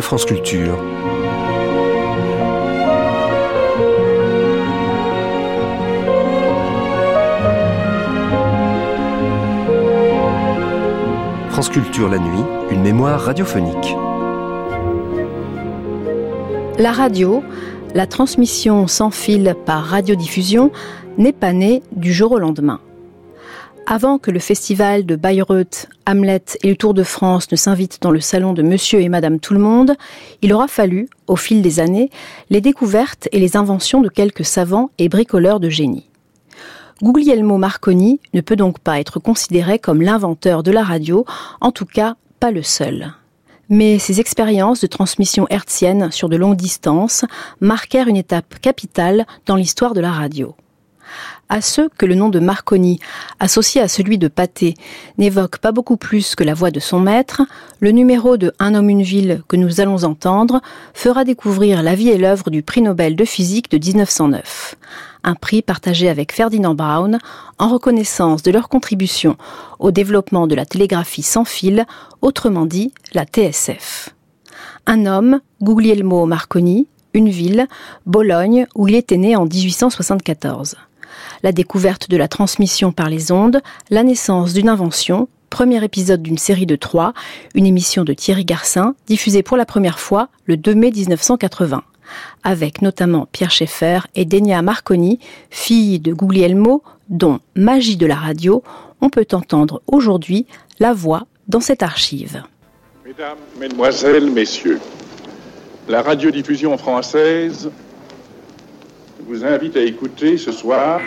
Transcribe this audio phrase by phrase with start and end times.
[0.00, 0.78] France Culture.
[11.50, 13.96] France Culture la nuit, une mémoire radiophonique.
[16.78, 17.42] La radio,
[17.94, 20.70] la transmission sans fil par radiodiffusion,
[21.16, 22.80] n'est pas née du jour au lendemain.
[23.86, 28.10] Avant que le festival de Bayreuth, Hamlet et le Tour de France ne s'invitent dans
[28.10, 29.94] le salon de Monsieur et Madame Tout-le-Monde,
[30.40, 32.08] il aura fallu, au fil des années,
[32.48, 36.08] les découvertes et les inventions de quelques savants et bricoleurs de génie.
[37.02, 41.26] Guglielmo Marconi ne peut donc pas être considéré comme l'inventeur de la radio,
[41.60, 43.12] en tout cas pas le seul.
[43.68, 47.26] Mais ses expériences de transmission hertzienne sur de longues distances
[47.60, 50.54] marquèrent une étape capitale dans l'histoire de la radio
[51.48, 53.00] à ceux que le nom de Marconi,
[53.40, 54.74] associé à celui de Pathé,
[55.16, 57.42] n'évoque pas beaucoup plus que la voix de son maître,
[57.80, 60.60] le numéro de Un homme, une ville que nous allons entendre
[60.94, 64.76] fera découvrir la vie et l'œuvre du prix Nobel de physique de 1909.
[65.24, 67.18] Un prix partagé avec Ferdinand Braun
[67.58, 69.36] en reconnaissance de leur contribution
[69.78, 71.86] au développement de la télégraphie sans fil,
[72.22, 74.14] autrement dit la TSF.
[74.86, 77.66] Un homme, Guglielmo Marconi, une ville,
[78.06, 80.76] Bologne, où il était né en 1874
[81.42, 86.38] la découverte de la transmission par les ondes, la naissance d'une invention, premier épisode d'une
[86.38, 87.14] série de trois,
[87.54, 91.82] une émission de Thierry Garcin, diffusée pour la première fois le 2 mai 1980,
[92.44, 95.18] avec notamment Pierre Schaeffer et Denia Marconi,
[95.50, 98.62] fille de Guglielmo, dont Magie de la radio,
[99.00, 100.46] on peut entendre aujourd'hui
[100.78, 102.42] la voix dans cette archive.
[103.04, 104.80] Mesdames, Mesdemoiselles, Messieurs,
[105.88, 107.70] la radiodiffusion française
[109.28, 111.00] vous invite à écouter ce soir.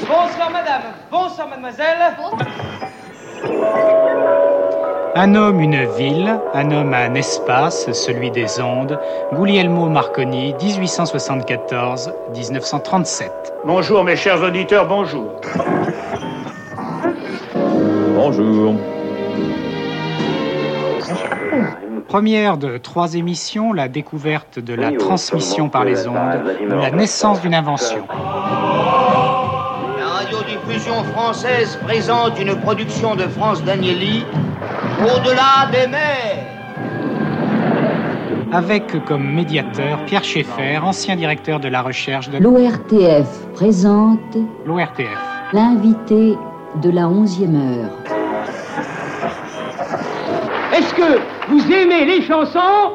[0.00, 1.98] Bonsoir madame, bonsoir mademoiselle.
[5.14, 8.98] Un homme, une ville, un homme, un espace, celui des ondes.
[9.34, 13.30] Guglielmo Marconi, 1874-1937.
[13.66, 15.38] Bonjour mes chers auditeurs, bonjour.
[18.14, 18.76] Bonjour.
[22.08, 26.16] Première de trois émissions, la découverte de la transmission par les ondes,
[26.68, 28.04] la naissance d'une invention.
[29.98, 34.24] La radiodiffusion française présente une production de France Danieli,
[35.00, 36.46] Au-delà des mers.
[38.52, 45.08] Avec comme médiateur Pierre Schaeffer, ancien directeur de la recherche de L'ORTF présente l'ORTF.
[45.52, 46.36] l'invité
[46.82, 47.90] de la 11e heure.
[51.48, 52.92] Vous aimez les chansons?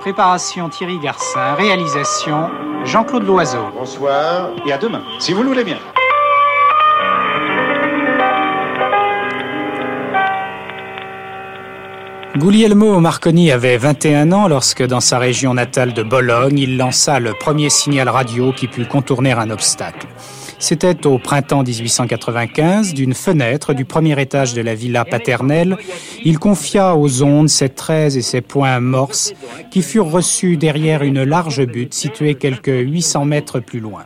[0.00, 2.48] Préparation Thierry Garcin, réalisation
[2.84, 3.66] Jean-Claude Loiseau.
[3.76, 5.78] Bonsoir et à demain, si vous le voulez bien.
[12.36, 17.34] Guglielmo Marconi avait 21 ans lorsque, dans sa région natale de Bologne, il lança le
[17.34, 20.06] premier signal radio qui put contourner un obstacle.
[20.60, 25.78] C'était au printemps 1895, d'une fenêtre du premier étage de la villa paternelle,
[26.22, 29.32] il confia aux ondes ses traits et ses points morses
[29.70, 34.04] qui furent reçus derrière une large butte située quelques 800 mètres plus loin.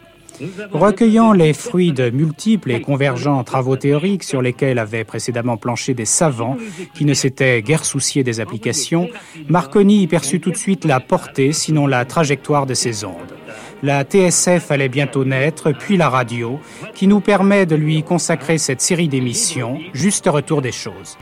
[0.72, 6.04] Recueillant les fruits de multiples et convergents travaux théoriques sur lesquels avaient précédemment planché des
[6.04, 6.56] savants
[6.94, 9.09] qui ne s'étaient guère souciés des applications,
[9.48, 13.34] Marconi y perçut tout de suite la portée, sinon la trajectoire de ces ondes.
[13.82, 16.60] La TSF allait bientôt naître, puis la radio,
[16.94, 21.18] qui nous permet de lui consacrer cette série d'émissions, juste retour des choses.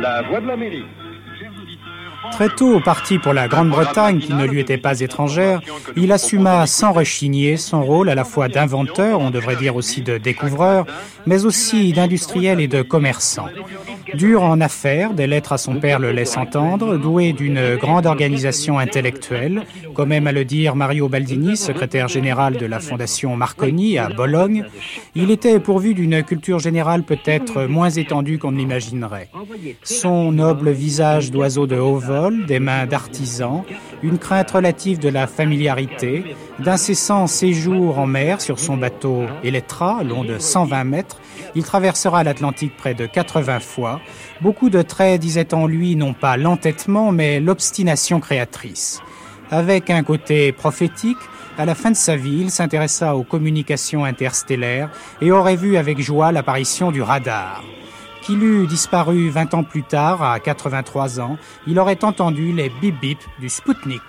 [0.00, 0.86] La voix de l'Amérique.
[2.34, 5.60] Très tôt, parti pour la Grande-Bretagne, qui ne lui était pas étrangère,
[5.96, 10.18] il assuma sans rechigner son rôle à la fois d'inventeur, on devrait dire aussi de
[10.18, 10.84] découvreur,
[11.26, 13.46] mais aussi d'industriel et de commerçant.
[14.14, 18.80] Dur en affaires, des lettres à son père le laissent entendre, doué d'une grande organisation
[18.80, 19.62] intellectuelle,
[19.94, 24.64] comme aime à le dire Mario Baldini, secrétaire général de la Fondation Marconi à Bologne,
[25.14, 29.28] il était pourvu d'une culture générale peut-être moins étendue qu'on ne l'imaginerait.
[29.84, 31.98] Son noble visage d'oiseau de haut
[32.30, 33.64] des mains d'artisan,
[34.02, 40.24] une crainte relative de la familiarité, d'incessants séjours en mer sur son bateau Elettra, long
[40.24, 41.20] de 120 mètres,
[41.54, 44.00] il traversera l'Atlantique près de 80 fois.
[44.40, 49.00] Beaucoup de traits, disait en lui, non pas l'entêtement, mais l'obstination créatrice.
[49.50, 51.18] Avec un côté prophétique,
[51.56, 54.90] à la fin de sa vie, il s'intéressa aux communications interstellaires
[55.20, 57.62] et aurait vu avec joie l'apparition du radar.
[58.24, 61.36] Qu'il eût disparu 20 ans plus tard, à 83 ans,
[61.66, 64.00] il aurait entendu les bip-bip du Sputnik.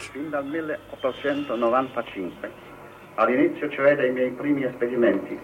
[3.18, 5.38] All'inizio cioè dei miei primi esperimenti,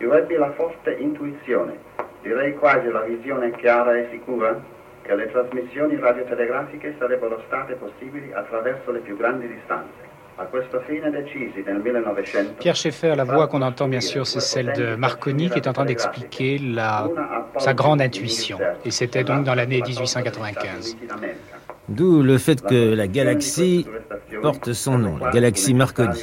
[0.00, 1.78] io ebbi la forte intuizione,
[2.20, 4.62] direi quasi la visione chiara e sicura,
[5.00, 10.07] che le trasmissioni radiotelegrafiche sarebbero state possibili attraverso le più grandi distanze.
[12.60, 15.72] Pierre Schaeffer, la voix qu'on entend bien sûr, c'est celle de Marconi qui est en
[15.72, 16.60] train d'expliquer
[17.58, 18.58] sa grande intuition.
[18.84, 20.96] Et c'était donc dans l'année 1895.
[21.88, 23.86] D'où le fait que la galaxie
[24.42, 26.22] porte son nom, la galaxie Marconi.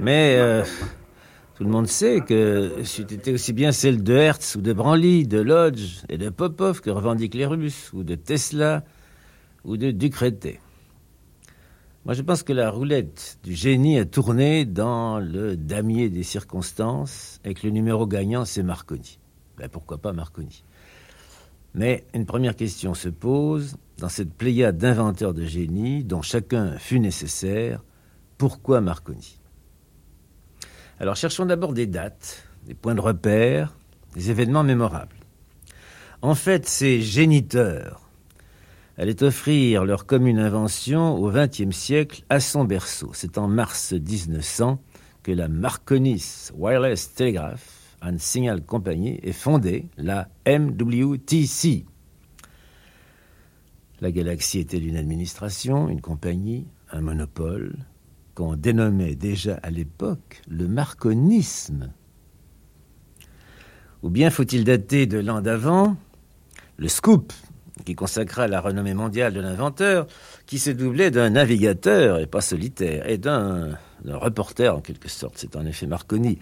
[0.00, 0.62] Mais euh,
[1.56, 5.40] tout le monde sait que c'était aussi bien celle de Hertz ou de Branly, de
[5.40, 8.82] Lodge et de Popov que revendiquent les Russes, ou de Tesla
[9.64, 10.60] ou de Ducretet.
[12.04, 17.40] Moi, je pense que la roulette du génie a tourné dans le damier des circonstances
[17.44, 19.20] et que le numéro gagnant, c'est Marconi.
[19.56, 20.64] Ben, pourquoi pas Marconi?
[21.74, 26.98] Mais une première question se pose, dans cette pléiade d'inventeurs de génie, dont chacun fut
[26.98, 27.84] nécessaire,
[28.36, 29.38] pourquoi Marconi?
[30.98, 33.76] Alors cherchons d'abord des dates, des points de repère,
[34.14, 35.16] des événements mémorables.
[36.20, 38.01] En fait, ces géniteurs
[38.98, 43.10] allaient offrir leur commune invention au XXe siècle à son berceau.
[43.14, 44.80] C'est en mars 1900
[45.22, 51.86] que la Marconis Wireless Telegraph and Signal Company est fondée, la MWTC.
[54.00, 57.76] La galaxie était une administration, une compagnie, un monopole,
[58.34, 61.92] qu'on dénommait déjà à l'époque le marconisme.
[64.02, 65.96] Ou bien faut-il dater de l'an d'avant?
[66.78, 67.32] Le scoop
[67.84, 70.06] qui consacra la renommée mondiale de l'inventeur,
[70.46, 75.34] qui se doublait d'un navigateur, et pas solitaire, et d'un reporter en quelque sorte.
[75.36, 76.38] C'est en effet Marconi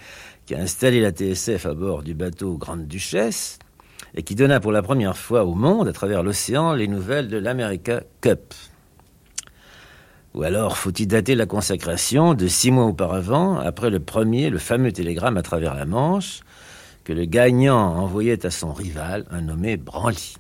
[0.47, 3.59] qui a installé la TSF à bord du bateau Grande Duchesse,
[4.15, 7.37] et qui donna pour la première fois au monde, à travers l'océan, les nouvelles de
[7.37, 8.55] l'America Cup.
[10.35, 14.93] Ou alors faut-il dater la consacration de six mois auparavant, après le premier, le fameux
[14.93, 16.41] télégramme à travers la Manche,
[17.05, 20.37] que le gagnant envoyait à son rival, un nommé Branly?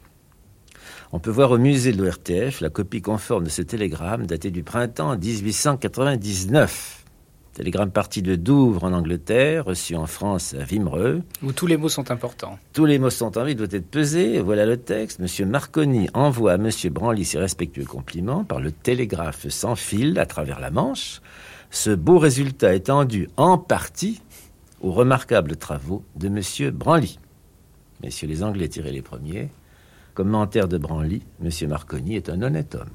[1.12, 4.62] On peut voir au musée de l'ORTF la copie conforme de ce télégramme daté du
[4.62, 7.04] printemps 1899.
[7.52, 11.22] Télégramme parti de Douvres en Angleterre, reçu en France à Vimereux.
[11.42, 12.60] Où tous les mots sont importants.
[12.72, 14.38] Tous les mots sont en vie, doit être pesé.
[14.38, 15.18] Voilà le texte.
[15.18, 20.26] Monsieur Marconi envoie à Monsieur Branly ses respectueux compliments par le télégraphe sans fil à
[20.26, 21.20] travers la Manche.
[21.72, 24.22] Ce beau résultat est tendu en partie
[24.80, 27.18] aux remarquables travaux de Monsieur Branly.
[28.00, 29.50] Messieurs les Anglais tirés les premiers.
[30.14, 32.90] Commentaire de Branly, Monsieur Marconi est un honnête homme.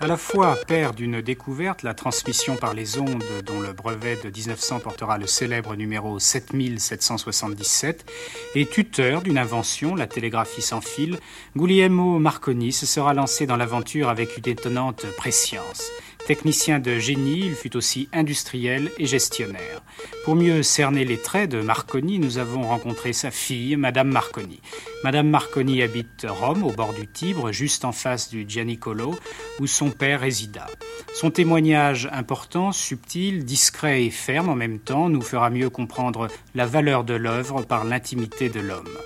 [0.00, 4.30] À la fois père d'une découverte, la transmission par les ondes dont le brevet de
[4.30, 8.08] 1900 portera le célèbre numéro 7777,
[8.54, 11.18] et tuteur d'une invention, la télégraphie sans fil,
[11.56, 15.90] Guglielmo Marconi se sera lancé dans l'aventure avec une étonnante préscience.
[16.28, 19.80] Technicien de génie, il fut aussi industriel et gestionnaire.
[20.26, 24.60] Pour mieux cerner les traits de Marconi, nous avons rencontré sa fille, Madame Marconi.
[25.04, 29.14] Madame Marconi habite Rome, au bord du Tibre, juste en face du Gianicolo,
[29.58, 30.66] où son père résida.
[31.14, 36.66] Son témoignage important, subtil, discret et ferme en même temps nous fera mieux comprendre la
[36.66, 38.98] valeur de l'œuvre par l'intimité de l'homme.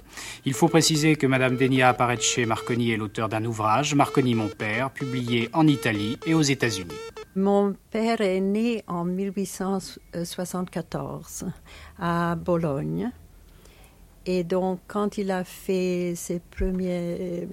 [0.45, 4.91] Il faut préciser que Madame Denia Parecce Marconi est l'auteur d'un ouvrage, Marconi mon père,
[4.91, 7.12] publié en Italie et aux États-Unis.
[7.35, 11.47] Mon père est né en 1874
[11.99, 13.11] à Bologne.
[14.27, 17.49] Et donc, quand il a fait ses premiers,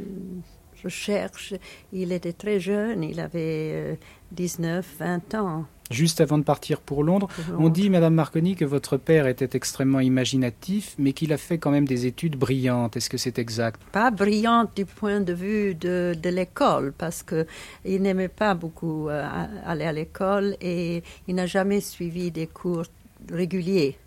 [1.93, 3.98] Il était très jeune, il avait
[4.31, 5.65] 19, 20 ans.
[5.89, 10.00] Juste avant de partir pour Londres, on dit, Madame Marconi, que votre père était extrêmement
[10.00, 12.95] imaginatif, mais qu'il a fait quand même des études brillantes.
[12.95, 13.81] Est-ce que c'est exact?
[13.91, 19.27] Pas brillantes du point de vue de, de l'école, parce qu'il n'aimait pas beaucoup euh,
[19.65, 22.86] aller à l'école et il n'a jamais suivi des cours
[23.31, 23.98] réguliers.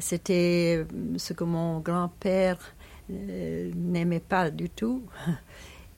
[0.00, 0.84] C'était
[1.16, 2.58] ce que mon grand-père
[3.10, 5.02] euh, n'aimait pas du tout.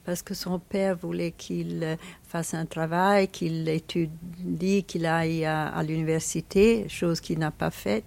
[0.07, 6.87] Parce que son père voulait qu'il fasse un travail, qu'il étudie, qu'il aille à, l'université,
[6.89, 8.05] chose qu'il n'a pas faite.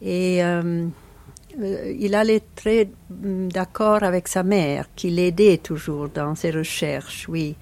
[0.00, 0.86] Et euh,
[1.60, 7.26] euh, il allait très mm, d'accord avec sa mère, qui l'aidait toujours dans ses recherches,
[7.28, 7.54] oui,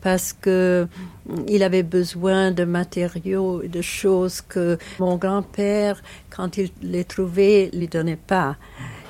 [0.00, 0.88] parce que
[1.26, 7.68] mm, il avait besoin de matériaux, de choses que mon grand-père, quand il les trouvait,
[7.74, 8.56] lui donnait pas.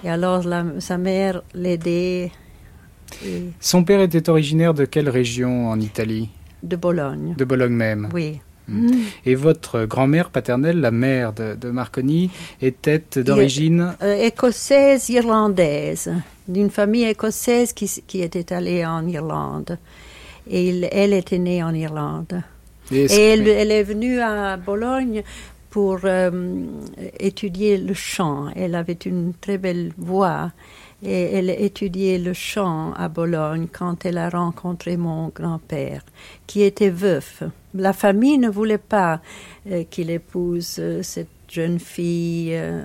[0.02, 0.42] Et alors
[0.80, 2.32] sa mère l'aidait
[3.60, 6.30] son père était originaire de quelle région en Italie?
[6.62, 7.34] De Bologne.
[7.36, 8.40] De Bologne même Oui.
[8.68, 8.90] Hmm.
[9.24, 13.94] Et votre grand-mère paternelle, la mère de, Marconi, était d'origine?
[14.02, 16.12] euh, Écossaise irlandaise,
[16.46, 19.78] d'une famille écossaise qui, était allée en Irlande.
[20.50, 22.42] Et elle était née en Irlande.
[22.92, 25.22] Et, elle, est venue à Bologne
[25.70, 26.30] pour euh,
[27.20, 28.48] étudier le chant.
[28.54, 30.52] Elle avait une très belle voix
[31.02, 36.02] et elle étudiait le chant à Bologne quand elle a rencontré mon grand-père,
[36.46, 37.42] qui était veuf.
[37.74, 39.20] La famille ne voulait pas
[39.70, 42.82] euh, qu'il épouse euh, cette jeune fille, euh,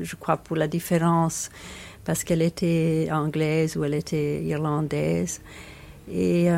[0.00, 1.50] je crois pour la différence,
[2.04, 5.40] parce qu'elle était anglaise ou elle était irlandaise.
[6.12, 6.48] Et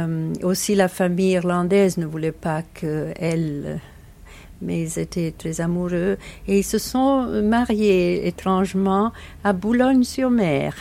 [0.42, 3.78] aussi la famille irlandaise ne voulait pas qu'elle
[4.62, 10.75] mais ils étaient très amoureux et ils se sont mariés étrangement à Boulogne-sur-Mer.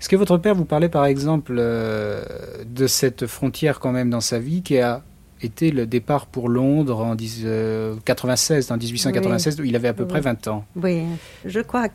[0.00, 2.24] Est-ce que votre père vous parlait par exemple euh,
[2.66, 5.02] de cette frontière quand même dans sa vie qui a
[5.42, 10.20] été le départ pour Londres en 1996, en 1896, où il avait à peu près
[10.20, 10.64] 20 ans.
[10.76, 11.02] Oui,
[11.44, 11.86] je crois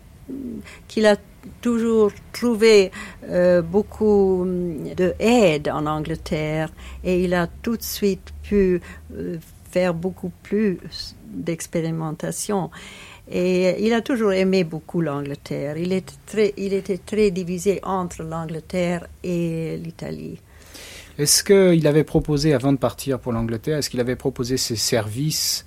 [0.87, 1.17] qu'il a
[1.61, 2.91] toujours trouvé
[3.29, 6.69] euh, beaucoup de aide en Angleterre
[7.03, 8.81] et il a tout de suite pu
[9.13, 9.37] euh,
[9.69, 10.79] faire beaucoup plus
[11.37, 12.69] d'expérimentation.
[13.29, 15.77] Et il a toujours aimé beaucoup l'Angleterre.
[15.77, 20.39] Il était très, il était très divisé entre l'Angleterre et l'Italie.
[21.17, 25.65] Est-ce qu'il avait proposé, avant de partir pour l'Angleterre, est-ce qu'il avait proposé ses services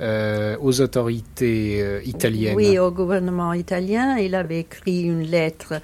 [0.00, 2.54] euh, aux autorités euh, italiennes?
[2.54, 4.16] Oui, au gouvernement italien.
[4.16, 5.74] Il avait écrit une lettre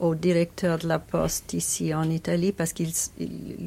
[0.00, 2.90] au directeur de la poste ici en Italie parce qu'il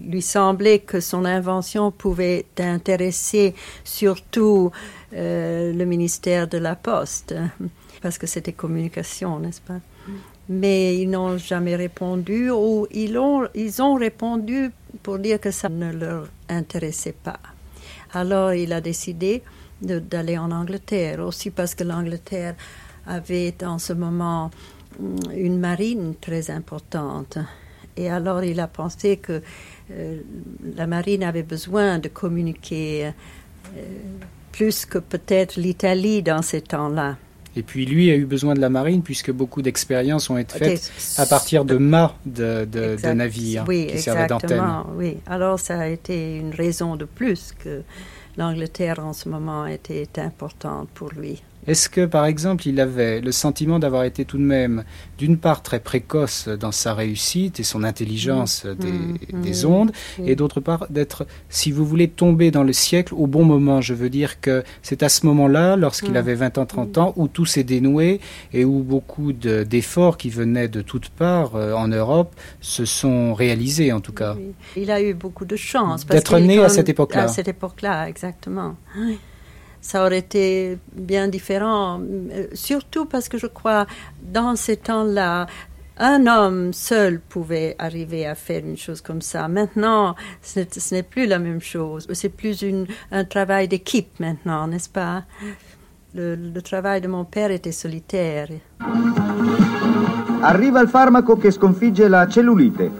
[0.10, 4.72] lui semblait que son invention pouvait intéresser surtout
[5.14, 7.36] euh, le ministère de la poste
[8.02, 9.80] parce que c'était communication, n'est-ce pas?
[10.50, 14.72] Mais ils n'ont jamais répondu ou ils ont, ils ont répondu
[15.04, 17.40] pour dire que ça ne leur intéressait pas.
[18.14, 19.44] Alors il a décidé
[19.82, 22.56] d'aller en Angleterre, aussi parce que l'Angleterre
[23.08, 24.52] avait en ce moment
[25.36, 27.38] une marine très importante.
[27.98, 29.42] Et alors il a pensé que
[29.92, 30.20] euh,
[30.76, 33.12] la marine avait besoin de communiquer euh,
[34.52, 37.18] plus que peut-être l'Italie dans ces temps-là.
[37.56, 40.92] Et puis lui a eu besoin de la marine puisque beaucoup d'expériences ont été faites
[41.18, 44.64] à partir de mâts de, de, navires qui servaient d'antenne.
[44.96, 47.82] Oui, alors ça a été une raison de plus que
[48.38, 51.44] l'Angleterre en ce moment était importante pour lui.
[51.68, 54.84] Est-ce que, par exemple, il avait le sentiment d'avoir été tout de même,
[55.18, 59.66] d'une part, très précoce dans sa réussite et son intelligence mmh, des, mmh, mmh.
[59.68, 59.92] ondes,
[60.26, 63.80] et d'autre part, d'être, si vous voulez, tombé dans le siècle au bon moment?
[63.82, 67.28] Je veux dire que c'est à ce moment-là, lorsqu'il avait 20 ans, 30 ans, où
[67.28, 68.20] tout s'est dénoué
[68.54, 73.92] et où beaucoup d'efforts qui venaient de toutes parts euh, en Europe se sont réalisés,
[73.92, 74.36] en tout cas.
[74.76, 76.06] Il a eu beaucoup de chance.
[76.06, 77.24] D'être né à cette époque-là.
[77.24, 78.76] À cette époque-là, exactement
[79.82, 82.00] ça aurait été bien différent,
[82.54, 83.88] surtout parce que je crois,
[84.22, 85.48] dans ces temps-là,
[85.98, 89.48] un homme seul pouvait arriver à faire une chose comme ça.
[89.48, 92.08] Maintenant, ce n'est plus la même chose.
[92.14, 95.26] C'est plus une, un travail d'équipe maintenant, n'est-ce pas?
[96.14, 98.50] Le, le travail de mon père était solitaire.
[100.42, 102.92] Arriva il farmaco che sconfigge la cellulite.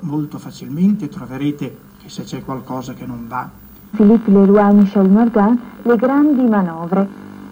[0.00, 3.48] Molto facilmente troverete che se c'è qualcosa che non va
[3.94, 7.06] Philippe Leroy Michel Morgan, Le grandi manovre.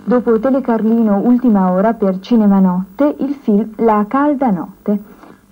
[0.05, 4.99] Dopo Telecarlino Ultima ora per Cinema Notte, il film La calda notte.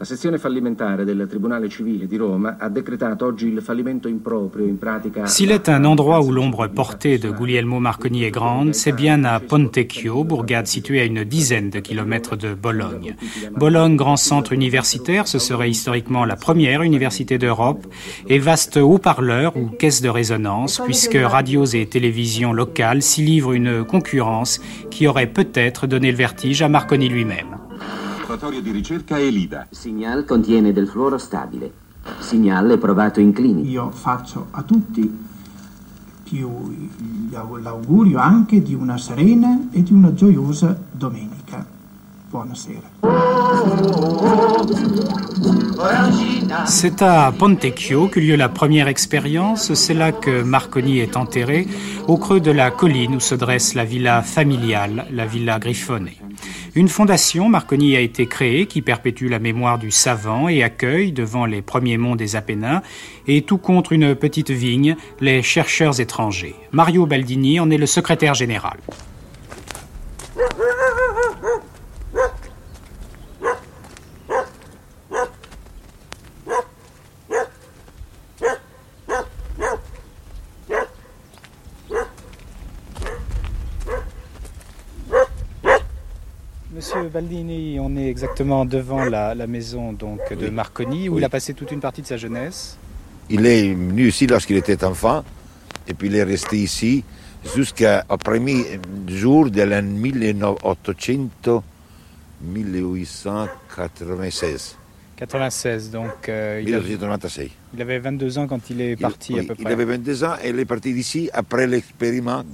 [0.00, 4.78] La sezione fallimentare del Tribunale civile di Roma a decretato oggi il fallimento improprio in
[4.78, 5.26] pratica.
[5.26, 9.40] S'il est un endroit où l'ombre portée de Guglielmo Marconi est grande, c'est bien à
[9.40, 13.16] Pontecchio, bourgade située à une dizaine de kilomètres de Bologne.
[13.56, 17.84] Bologne, grand centre universitaire, ce serait historiquement la première université d'Europe
[18.28, 23.82] et vaste haut-parleur ou caisse de résonance, puisque radios et télévisions locales s'y livrent une
[23.82, 24.60] concurrence
[24.92, 27.57] qui aurait peut-être donné le vertige à Marconi lui-même.
[28.38, 29.66] Laboratorio di ricerca ELIDA.
[29.71, 31.73] Signal contiene del fluoro stabile.
[32.21, 33.68] Signal è provato in clinica.
[33.68, 35.26] Io faccio a tutti
[36.23, 36.49] più
[37.30, 41.66] l'augurio anche di una serena e di una gioiosa domenica.
[46.66, 49.73] C'est à Pontecchio qu'eut lieu la première expérience.
[49.75, 51.66] C'est là que Marconi est enterré,
[52.06, 56.11] au creux de la colline où se dresse la villa familiale, la villa Griffone.
[56.75, 61.47] Une fondation, Marconi, a été créée qui perpétue la mémoire du savant et accueille, devant
[61.47, 62.82] les premiers monts des Apennins,
[63.26, 66.54] et tout contre une petite vigne, les chercheurs étrangers.
[66.73, 68.78] Mario Baldini en est le secrétaire général.
[87.08, 90.50] Baldini, on est exactement devant la, la maison donc, de Oui.
[90.50, 91.20] Marconi, où Oui.
[91.20, 92.76] il a passé toute une partie de sa jeunesse.
[93.30, 95.22] Il est venu ici lorsqu'il était enfant,
[95.86, 97.04] et puis il est resté ici
[97.54, 100.56] jusqu'au premier jour de l'an 1800,
[102.42, 104.76] 1896.
[105.16, 107.48] 96, donc euh, il, avait, 1896.
[107.74, 109.72] il avait 22 ans quand il est parti il, à peu il près.
[109.72, 112.44] avait 22 ans et il est parti d'ici après l'expériment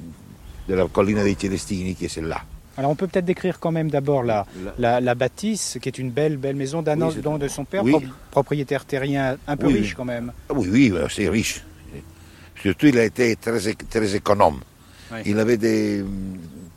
[0.67, 2.41] de la colline des Celestini, qui est celle-là.
[2.77, 4.47] Alors on peut peut-être décrire quand même d'abord la,
[4.79, 7.85] la, la bâtisse, qui est une belle, belle maison d'un Oui, an de son père,
[7.85, 7.95] oui.
[8.31, 10.33] propriétaire terrien un peu Oui, riche quand même.
[10.49, 11.63] Ah Oui, oui, euh, c'est riche.
[12.61, 14.61] Surtout, il a été très, très économe.
[15.27, 16.05] Il avait des,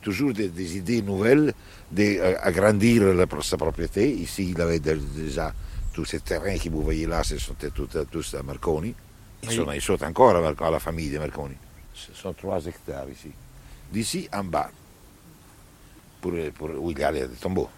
[0.01, 1.53] toujours des, des idées nouvelles
[1.91, 3.03] d'agrandir
[3.41, 4.11] sa propriété.
[4.11, 5.53] Ici, il avait déjà
[5.93, 8.93] tous ces terrains que vous voyez là, ce sont tous, tous à Marconi.
[9.43, 11.55] Ils, sont, ils sont encore à, à la famille de Marconi.
[11.93, 13.31] Ce sont trois hectares ici.
[13.91, 14.69] D'ici en bas,
[16.31, 17.69] pour, pour, où il y a les tombeaux.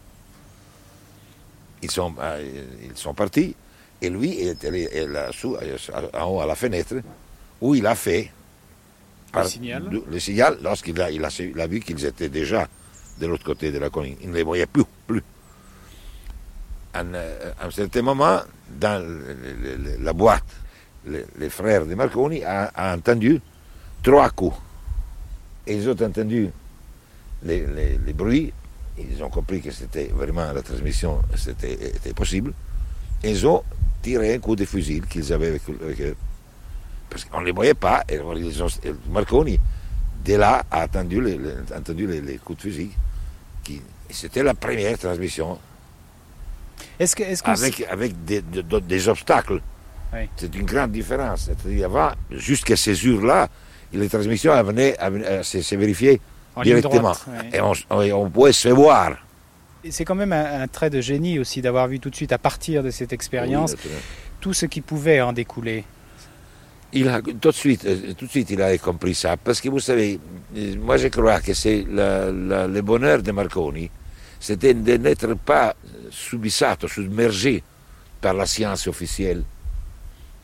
[1.82, 3.56] Ils sont, euh, ils sont partis
[4.02, 5.78] et lui il est allé là, euh,
[6.14, 6.96] en haut à la fenêtre
[7.60, 8.32] où il a fait
[9.36, 9.90] Le signal.
[10.08, 12.68] le signal lorsqu'il a, il a, il a vu qu'ils étaient déjà
[13.22, 14.16] de l'autre côté de la colline.
[14.22, 14.84] Il ne les voyait plus.
[15.08, 15.24] plus.
[16.94, 18.40] À un certain moment,
[18.80, 19.02] dans
[20.02, 20.44] la boîte,
[21.06, 23.40] le- les frères de Marconi ont entendu
[24.04, 24.58] trois coups.
[25.68, 26.50] Ils ont entendu
[27.44, 28.52] les, bruits,
[28.98, 32.54] ils ont compris que c'était vraiment la transmission c'était, était possible,
[33.24, 33.64] et ils ont
[34.02, 36.16] tiré un coup de fusil qu'ils avaient avec, eux.
[37.10, 38.20] Parce qu'on ne les voyait pas, et
[39.10, 39.60] Marconi,
[40.26, 42.92] de là, a entendu les coups de fusil.
[44.10, 45.58] Et c'était la première transmission,
[47.00, 49.62] Est-ce que, est-ce qu'on avec, avec des, de- de- des obstacles
[50.36, 51.46] C'est une grande différence.
[51.46, 53.48] C'est-à-dire, avant, jusqu'à ces heures-là,
[53.94, 54.98] les transmissions venaient,
[55.44, 56.20] se vérifier
[56.64, 57.14] directement.
[57.54, 59.18] Et on, on, pouvait se voir.
[59.90, 62.84] C'est quand même un, trait de génie aussi d'avoir vu tout de suite, à partir
[62.84, 63.76] de cette expérience,
[64.40, 65.86] tout ce qui pouvait en découler.
[66.94, 69.38] Il a, tout, de suite, euh, tout de suite, il a compris ça.
[69.38, 70.20] Parce que vous savez,
[70.58, 73.90] euh, moi je crois que c'est le bonheur de Marconi,
[74.40, 75.76] c'était de n'être pas
[76.10, 77.64] subissato, submergé
[78.20, 79.44] par la science officielle,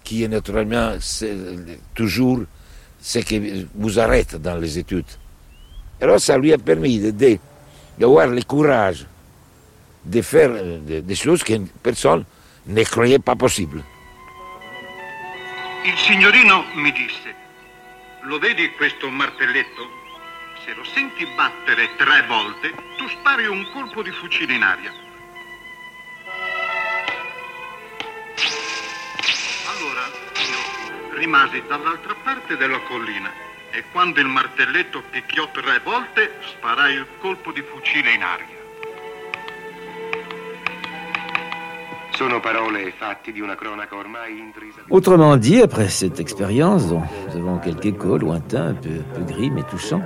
[0.04, 0.96] qui est naturellement
[1.94, 2.42] toujours
[3.02, 5.06] ce qui vous arrête dans les études.
[6.00, 7.00] Alors ça lui a permis
[8.00, 9.06] d'avoir le courage
[10.06, 12.24] de faire euh, des choses que personne
[12.68, 13.84] ne croyait pas possibles.
[15.88, 17.34] Il signorino mi disse,
[18.24, 19.90] lo vedi questo martelletto?
[20.66, 24.92] Se lo senti battere tre volte, tu spari un colpo di fucile in aria.
[29.70, 33.32] Allora io rimasi dall'altra parte della collina
[33.72, 38.57] e quando il martelletto picchiò tre volte, sparai il colpo di fucile in aria.
[44.90, 49.64] Autrement dit, après cette expérience, dont nous avons quelques échos lointains, un peu, gris mais
[49.64, 50.02] touchants,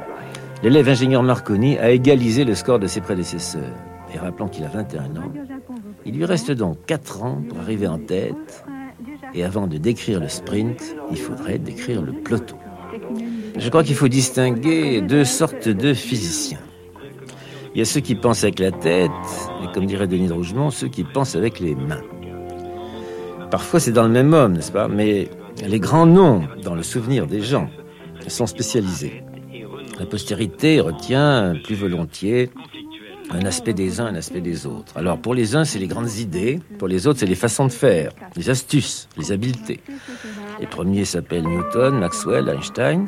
[0.62, 3.62] l'élève ingénieur Marconi a égalisé le score de ses prédécesseurs.
[4.14, 5.32] Et rappelant qu'il a 21 ans,
[6.06, 8.66] il lui reste donc 4 ans pour arriver en tête.
[9.34, 12.58] Et avant de décrire le sprint, il faudrait décrire le peloton.
[13.58, 16.60] Je crois qu'il faut distinguer deux sortes de physiciens.
[17.74, 19.12] Il y a ceux qui pensent avec la tête,
[19.64, 22.04] et comme dirait Denis de Rougemont, ceux qui pensent avec les mains.
[23.50, 24.88] Parfois c'est dans le même homme, n'est-ce pas?
[24.88, 25.30] Mais
[25.66, 27.70] les grands noms dans le souvenir des gens
[28.28, 29.24] sont spécialisés.
[30.00, 32.50] La postérité retient plus volontiers
[33.30, 34.98] un aspect des uns, un aspect des autres.
[34.98, 37.72] Alors pour les uns, c'est les grandes idées, pour les autres, c'est les façons de
[37.72, 39.80] faire, les astuces, les habiletés.
[40.60, 43.08] Les premiers s'appellent Newton, Maxwell, Einstein,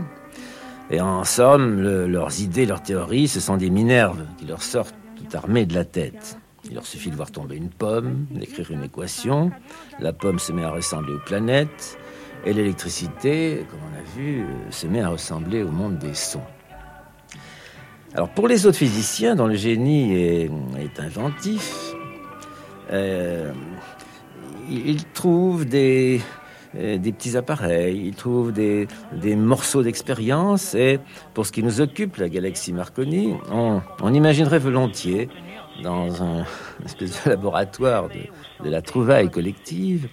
[0.89, 5.37] et en somme, leurs idées, leurs théories, ce sont des minerves qui leur sortent tout
[5.37, 6.37] armées de la tête.
[6.65, 9.51] Il leur suffit de voir tomber une pomme, d'écrire une équation,
[9.99, 11.97] la pomme se met à ressembler aux planètes,
[12.45, 16.43] et l'électricité, comme on a vu, euh, se met à ressembler au monde des sons.
[18.13, 20.51] Alors pour les autres physiciens dont le génie est,
[20.99, 21.93] inventif,
[22.91, 23.51] euh,
[24.69, 26.21] ils trouvent des,
[26.73, 28.87] des petits appareils, ils trouvent des,
[29.35, 30.75] morceaux d'expérience.
[30.75, 30.99] Et
[31.33, 35.29] pour ce qui nous occupe, la galaxie Marconi, on, imaginerait volontiers,
[35.81, 36.45] dans un
[36.85, 38.09] espèce de laboratoire
[38.63, 40.07] de, la trouvaille collective,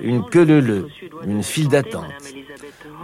[0.00, 0.88] une queue leu
[1.24, 2.12] une file d'attente,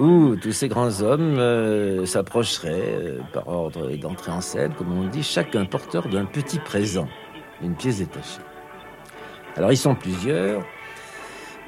[0.00, 5.07] où tous ces grands hommes euh, s'approcheraient euh, par ordre d'entrée en scène, comme on
[5.09, 7.09] dit, chacun porteur d'un petit présent,
[7.62, 8.40] une pièce détachée.
[9.57, 10.64] Alors ils sont plusieurs,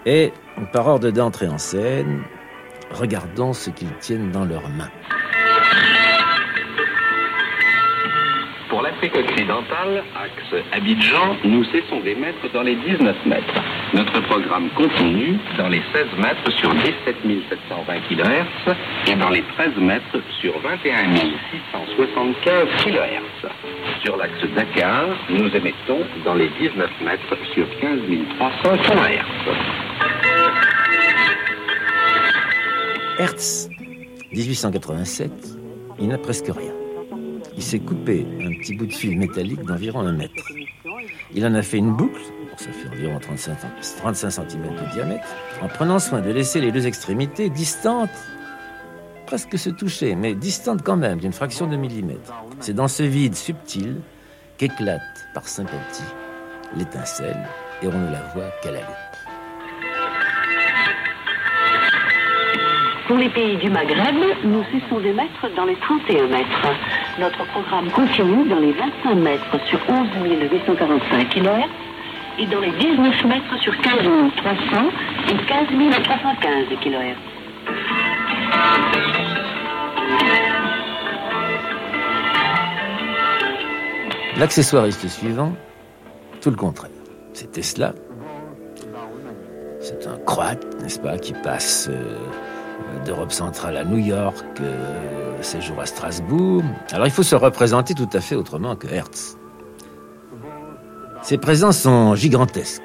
[0.06, 0.32] et,
[0.72, 2.22] par ordre d'entrée en scène,
[2.92, 4.90] regardons ce qu'ils tiennent dans leurs mains.
[8.68, 13.54] Pour l'Afrique occidentale, axe Abidjan, nous cessons d'émettre dans les 19 mètres.
[13.94, 16.94] Notre programme continue dans les 16 mètres sur 17
[17.48, 18.74] 720 kHz
[19.06, 21.14] et dans les 13 mètres sur 21
[21.72, 23.48] 675 kHz.
[24.04, 28.00] Sur l'axe Dakar, nous émettons dans les 19 mètres sur 15
[28.38, 29.85] 300 kHz.
[33.18, 33.70] Hertz,
[34.32, 35.30] 1887,
[35.98, 36.72] il n'a presque rien.
[37.56, 40.44] Il s'est coupé un petit bout de fil métallique d'environ un mètre.
[41.34, 42.20] Il en a fait une boucle,
[42.58, 43.56] ça fait environ 35,
[43.98, 45.26] 35 cm de diamètre,
[45.62, 48.10] en prenant soin de laisser les deux extrémités distantes,
[49.24, 52.34] presque se toucher, mais distantes quand même, d'une fraction de millimètre.
[52.60, 54.02] C'est dans ce vide subtil
[54.58, 55.00] qu'éclate,
[55.32, 56.02] par sympathie,
[56.76, 57.48] l'étincelle,
[57.82, 59.05] et on ne la voit qu'à la loupe.
[63.06, 66.68] Pour les pays du Maghreb, nous cessons d'émettre dans les 31 mètres.
[67.20, 70.08] Notre programme continue dans les 25 mètres sur 11
[70.50, 71.70] 845 kHz
[72.40, 73.92] et dans les 19 mètres sur 15
[74.36, 74.58] 300
[75.28, 77.36] et 15 315 kHz.
[84.36, 85.52] L'accessoiriste suivant,
[86.40, 86.90] tout le contraire.
[87.34, 87.94] C'est Tesla.
[89.78, 92.16] C'est un croate, n'est-ce pas, qui passe euh,
[93.04, 96.62] d'Europe centrale à New York, euh, séjour à Strasbourg.
[96.92, 99.36] Alors il faut se représenter tout à fait autrement que Hertz.
[101.22, 102.82] Ses présences sont gigantesques.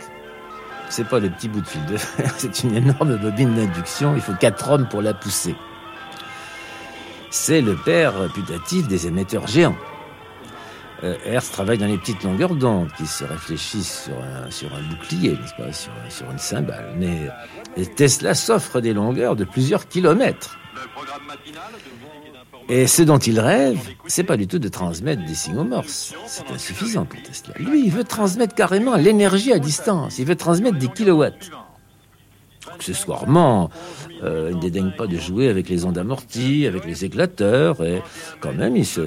[0.89, 4.13] C'est pas le petit bout de fil de fer, c'est une énorme bobine d'induction.
[4.15, 5.55] Il faut quatre hommes pour la pousser.
[7.29, 9.75] C'est le père putatif des émetteurs géants.
[11.03, 14.81] Euh, Hertz travaille dans les petites longueurs d'onde qui se réfléchissent sur un, sur un
[14.89, 16.93] bouclier, n'est-ce pas, sur, sur, une cymbale.
[16.97, 20.57] Mais Tesla s'offre des longueurs de plusieurs kilomètres.
[22.69, 26.13] Et ce dont il rêve, c'est pas du tout de transmettre des signaux morses.
[26.27, 27.53] C'est insuffisant pour Tesla.
[27.57, 30.19] Lui, il veut transmettre carrément l'énergie à distance.
[30.19, 31.51] Il veut transmettre des kilowatts.
[32.69, 33.71] Accessoirement,
[34.23, 38.03] euh, il ne dédaigne pas de jouer avec les ondes amorties, avec les éclateurs, et
[38.39, 39.01] quand même, il se,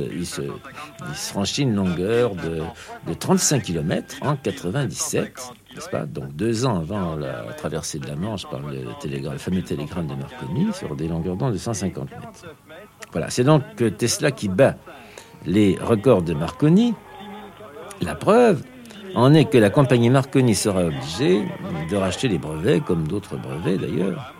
[1.14, 2.62] franchit une longueur de,
[3.06, 6.04] de 35 km en 97, n'est-ce pas?
[6.04, 10.14] Donc deux ans avant la traversée de la Manche par le, le fameux télégramme de
[10.14, 12.54] Marconi, sur des longueurs d'onde de 150 mètres.
[13.12, 13.62] Voilà, c'est donc
[13.98, 14.76] Tesla qui bat
[15.46, 16.94] les records de Marconi.
[18.00, 18.64] La preuve
[19.14, 21.42] en est que la compagnie Marconi sera obligée
[21.90, 24.34] de racheter les brevets, comme d'autres brevets d'ailleurs.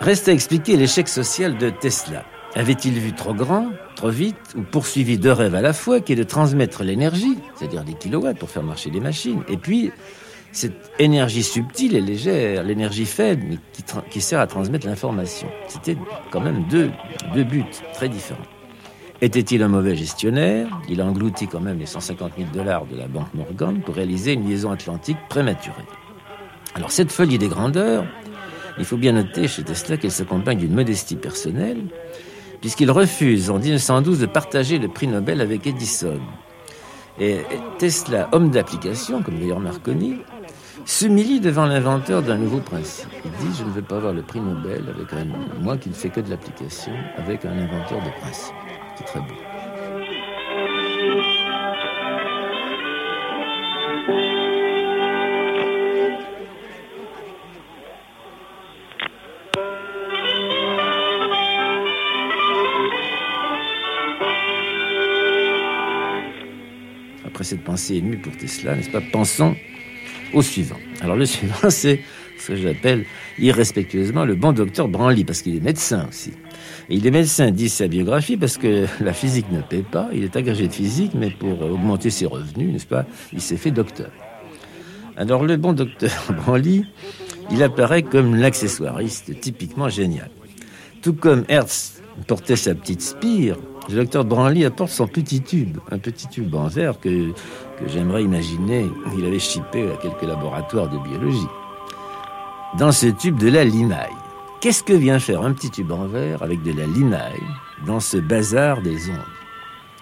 [0.00, 2.24] Reste à expliquer l'échec social de Tesla.
[2.54, 6.16] Avait-il vu trop grand, trop vite, ou poursuivi deux rêves à la fois, qui est
[6.16, 9.92] de transmettre l'énergie, c'est-à-dire des kilowatts pour faire marcher les machines, et puis
[10.50, 13.58] cette énergie subtile et légère, l'énergie faible, mais
[14.10, 15.48] qui, sert à transmettre l'information.
[15.66, 15.96] C'était
[16.30, 16.90] quand même deux
[17.44, 18.40] buts très différents.
[19.20, 20.68] Était-il un mauvais gestionnaire?
[20.88, 24.34] Il a englouti quand même les 150 000 dollars de la banque Morgan pour réaliser
[24.34, 25.74] une liaison atlantique prématurée.
[26.76, 28.04] Alors cette folie des grandeurs,
[28.78, 31.82] il faut bien noter chez Tesla qu'elle s'accompagne d'une modestie personnelle,
[32.60, 36.20] puisqu'il refuse en 1912 de partager le prix Nobel avec Edison.
[37.18, 37.40] Et
[37.78, 40.18] Tesla, homme d'application, comme d'ailleurs Marconi,
[40.84, 43.08] s'humilie devant l'inventeur d'un nouveau principe.
[43.24, 45.26] Il dit Je ne veux pas avoir le prix Nobel avec un,
[45.60, 48.54] moi qui ne fais que de l'application, avec un inventeur de principe.
[49.06, 49.26] Très beau.
[67.24, 69.54] Après cette pensée émue pour Tesla, n'est-ce pas Pensons
[70.32, 70.76] au suivant.
[71.00, 72.00] Alors le suivant, c'est
[72.38, 73.04] ce que j'appelle
[73.38, 76.32] irrespectueusement le bon docteur Branly, parce qu'il est médecin aussi.
[76.88, 80.08] Et il est médecin, dit sa biographie, parce que la physique ne paie pas.
[80.12, 83.70] Il est agrégé de physique, mais pour augmenter ses revenus, n'est-ce pas, il s'est fait
[83.70, 84.10] docteur.
[85.16, 86.12] Alors le bon docteur
[86.44, 86.84] Branly,
[87.50, 90.30] il apparaît comme l'accessoiriste typiquement génial.
[91.02, 93.56] Tout comme Hertz portait sa petite spire,
[93.88, 98.22] le docteur Branly apporte son petit tube, un petit tube en verre que, que j'aimerais
[98.22, 101.48] imaginer qu'il avait chippé à quelques laboratoires de biologie.
[102.78, 104.17] Dans ce tube de la limaille.
[104.60, 107.42] Qu'est-ce que vient faire un petit tube en verre avec de la limaille
[107.86, 109.18] dans ce bazar des ondes?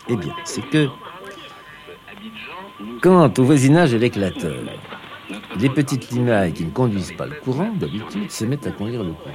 [0.09, 0.88] Eh bien, c'est que
[3.03, 4.64] quand au voisinage de l'éclateur,
[5.59, 9.12] les petites limailles qui ne conduisent pas le courant, d'habitude, se mettent à conduire le
[9.12, 9.35] courant.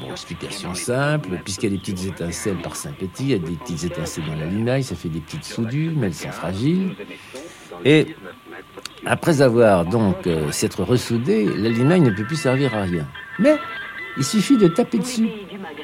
[0.00, 3.56] Bon, explication simple, puisqu'il y a des petites étincelles par Saint-Petit, il y a des
[3.56, 6.94] petites étincelles dans la limaille, ça fait des petites soudures, mais elles sont fragiles.
[7.84, 8.14] Et
[9.06, 13.06] après avoir donc euh, s'être ressoudée, la limaille ne peut plus servir à rien.
[13.38, 13.56] Mais
[14.16, 15.28] il suffit de taper dessus.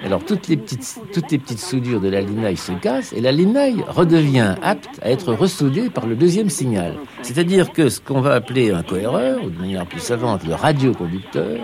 [0.05, 3.33] Alors toutes les petites, toutes les petites soudures de la limaille se cassent et la
[3.33, 6.97] limaille redevient apte à être ressoudée par le deuxième signal.
[7.23, 11.59] C'est-à-dire que ce qu'on va appeler un cohéreur, ou de manière plus savante le radioconducteur,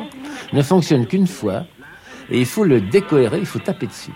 [0.52, 1.64] ne fonctionne qu'une fois
[2.30, 4.12] et il faut le décohérer, il faut taper dessus.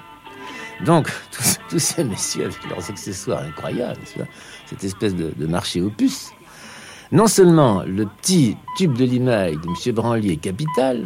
[0.85, 1.09] Donc,
[1.69, 4.01] tous, ces messieurs avec leurs accessoires incroyables,
[4.67, 6.31] cette espèce de, de marché opus,
[7.13, 9.95] non seulement le petit tube de limaille de M.
[9.95, 11.05] Branly est capital,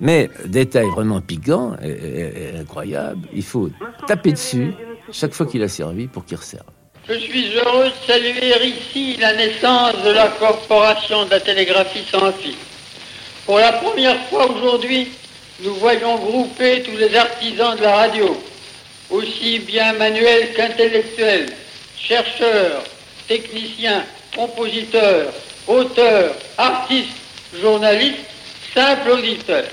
[0.00, 3.70] mais, détail vraiment piquant et, incroyable, il faut
[4.06, 4.72] taper dessus
[5.12, 6.64] chaque fois qu'il a servi pour qu'il resserve.
[7.08, 12.32] Je suis heureux de saluer ici la naissance de la Corporation de la télégraphie sans
[12.32, 12.54] fil.
[13.44, 15.08] Pour la première fois aujourd'hui,
[15.62, 18.40] nous voyons grouper tous les artisans de la radio,
[19.10, 21.50] aussi bien manuels qu'intellectuels,
[21.96, 22.82] chercheurs,
[23.28, 24.04] techniciens,
[24.34, 25.32] compositeurs,
[25.68, 27.16] auteurs, artistes,
[27.60, 28.24] journalistes,
[28.74, 29.68] simples auditeurs.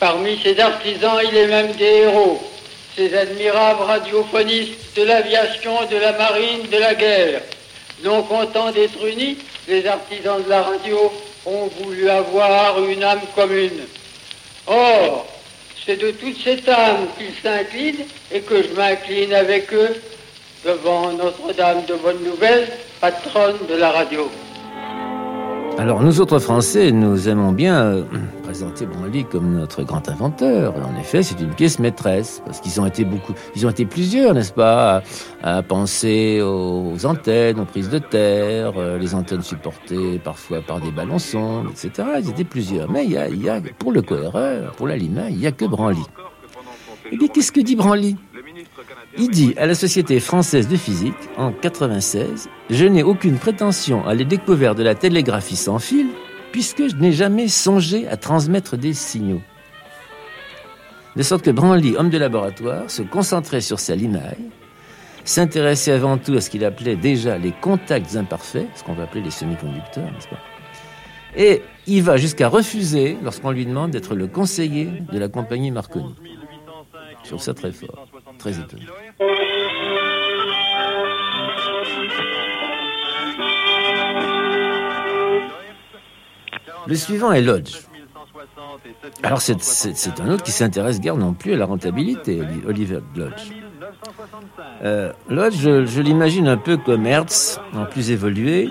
[0.00, 2.42] Parmi ces artisans, il est même des héros,
[2.96, 7.42] ces admirables radiophonistes de l'aviation, de la marine, de la guerre.
[8.02, 11.12] Non contents d'être unis, les artisans de la radio
[11.46, 13.86] ont voulu avoir une âme commune.
[14.66, 15.26] Or,
[15.84, 20.00] c'est de toute cette âme qu'ils s'inclinent et que je m'incline avec eux
[20.64, 22.68] devant Notre-Dame de Bonne Nouvelle,
[23.00, 24.30] patronne de la radio.
[25.76, 28.04] Alors nous autres Français, nous aimons bien euh,
[28.44, 30.74] présenter Branly comme notre grand inventeur.
[30.76, 34.34] En effet, c'est une pièce maîtresse parce qu'ils ont été beaucoup, ils ont été plusieurs,
[34.34, 35.02] n'est-ce pas,
[35.42, 40.92] à, penser aux antennes, aux prises de terre, euh, les antennes supportées parfois par des
[40.92, 42.08] ballons sondes, etc.
[42.20, 42.88] Ils étaient plusieurs.
[42.88, 45.46] Mais il y a, il y a pour le cohéreur, pour la Lima, il y
[45.46, 46.04] a que Branly.
[47.18, 48.16] Bien, qu'est-ce que dit Branly
[49.16, 54.14] Il dit à la Société française de physique, en 96, Je n'ai aucune prétention à
[54.14, 56.06] les découvertes de la télégraphie sans fil,
[56.52, 59.42] puisque je n'ai jamais songé à transmettre des signaux.
[61.14, 64.50] De sorte que Branly, homme de laboratoire, se concentrait sur sa limaille,
[65.24, 69.22] s'intéressait avant tout à ce qu'il appelait déjà les contacts imparfaits, ce qu'on va appeler
[69.22, 70.40] les semi-conducteurs, n'est-ce pas?
[71.36, 76.14] Et il va jusqu'à refuser, lorsqu'on lui demande d'être le conseiller de la compagnie Marconi.
[77.24, 78.06] Je trouve ça très fort,
[78.38, 78.82] très étonnant.
[86.86, 87.80] Le suivant est Lodge.
[89.22, 93.52] Alors c'est un autre qui s'intéresse guère non plus à la rentabilité, Oliver Lodge.
[94.82, 98.68] Euh, Lodge, je, l'imagine un peu comme Hertz, en plus évolué.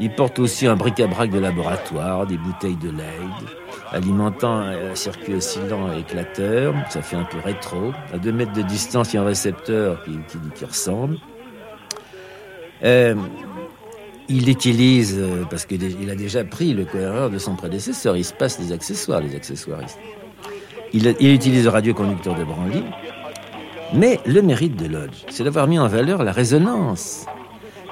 [0.00, 3.61] Il porte aussi un bric-à-brac de laboratoire, des bouteilles de Leyde,
[3.92, 6.74] alimentant un circuit oscillant et éclateur.
[6.90, 7.92] Ça fait un peu rétro.
[8.12, 11.18] À deux mètres de distance, il y a un récepteur qui, qui, qui ressemble.
[12.84, 13.14] Euh,
[14.28, 18.32] il utilise, euh, parce qu'il a déjà pris le cohéreur de son prédécesseur, il se
[18.32, 19.98] passe des accessoires, les accessoiristes.
[20.92, 22.82] Il, utilise le radioconducteur de Branly,
[23.94, 27.26] mais le mérite de Lodge, c'est d'avoir mis en valeur la résonance.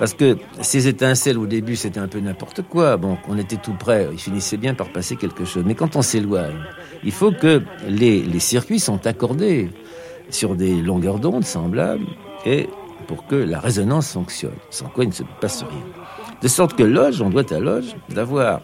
[0.00, 2.96] Parce que ces étincelles au début c'était un peu n'importe quoi.
[2.96, 5.62] Bon, on était tout près, il finissait bien par passer quelque chose.
[5.66, 6.56] Mais quand on s'éloigne,
[7.04, 9.68] il faut que les, circuits sont accordés
[10.30, 12.06] sur des longueurs d'onde semblables
[12.46, 12.66] et
[13.08, 15.84] pour que la résonance fonctionne, sans quoi il ne se passe rien.
[16.40, 18.62] De sorte que Loge, on doit à Loge d'avoir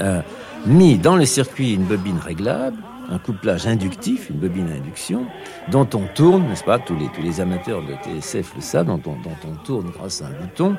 [0.00, 0.22] euh,
[0.64, 2.78] mis dans le circuit une bobine réglable,
[3.10, 5.26] un couplage inductif, une bobine à induction,
[5.70, 9.90] dont on tourne, n'est-ce pas, tous les, amateurs de TSF le savent, dont on, tourne
[9.90, 10.76] grâce à un bouton,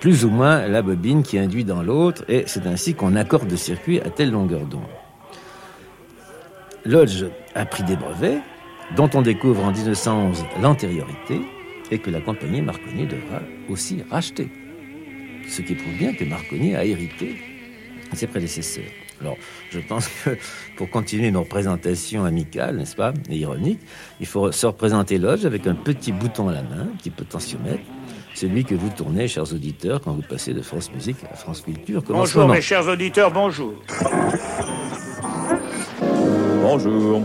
[0.00, 3.56] plus ou moins la bobine qui induit dans l'autre, et c'est ainsi qu'on accorde le
[3.56, 4.82] circuit à telle longueur d'onde.
[6.84, 7.24] Lodge
[7.54, 8.40] a pris des brevets,
[8.94, 11.40] dont on découvre en 1911 l'antériorité,
[11.90, 14.48] et que la compagnie Marconi devra aussi racheter.
[15.48, 17.36] Ce qui prouve bien que Marconi a hérité
[18.12, 18.84] ses prédécesseurs.
[19.20, 19.36] Alors,
[19.70, 20.36] je pense que
[20.76, 23.80] pour continuer nos représentations amicales, n'est-ce pas, et ironiques,
[24.20, 27.82] il faut se représenter Lodge avec un petit bouton à la main, un petit potentiomètre,
[28.34, 32.02] celui que vous tournez, chers auditeurs, quand vous passez de France Musique à France Culture.
[32.06, 33.74] bonjour, mes chers auditeurs, bonjour.
[36.62, 37.22] Bonjour.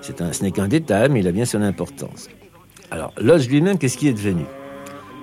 [0.00, 2.28] C'est un, ce n'est qu'un détail, mais il a bien son importance.
[2.90, 4.44] Alors, Lodge lui-même, qu'est-ce qui est devenu?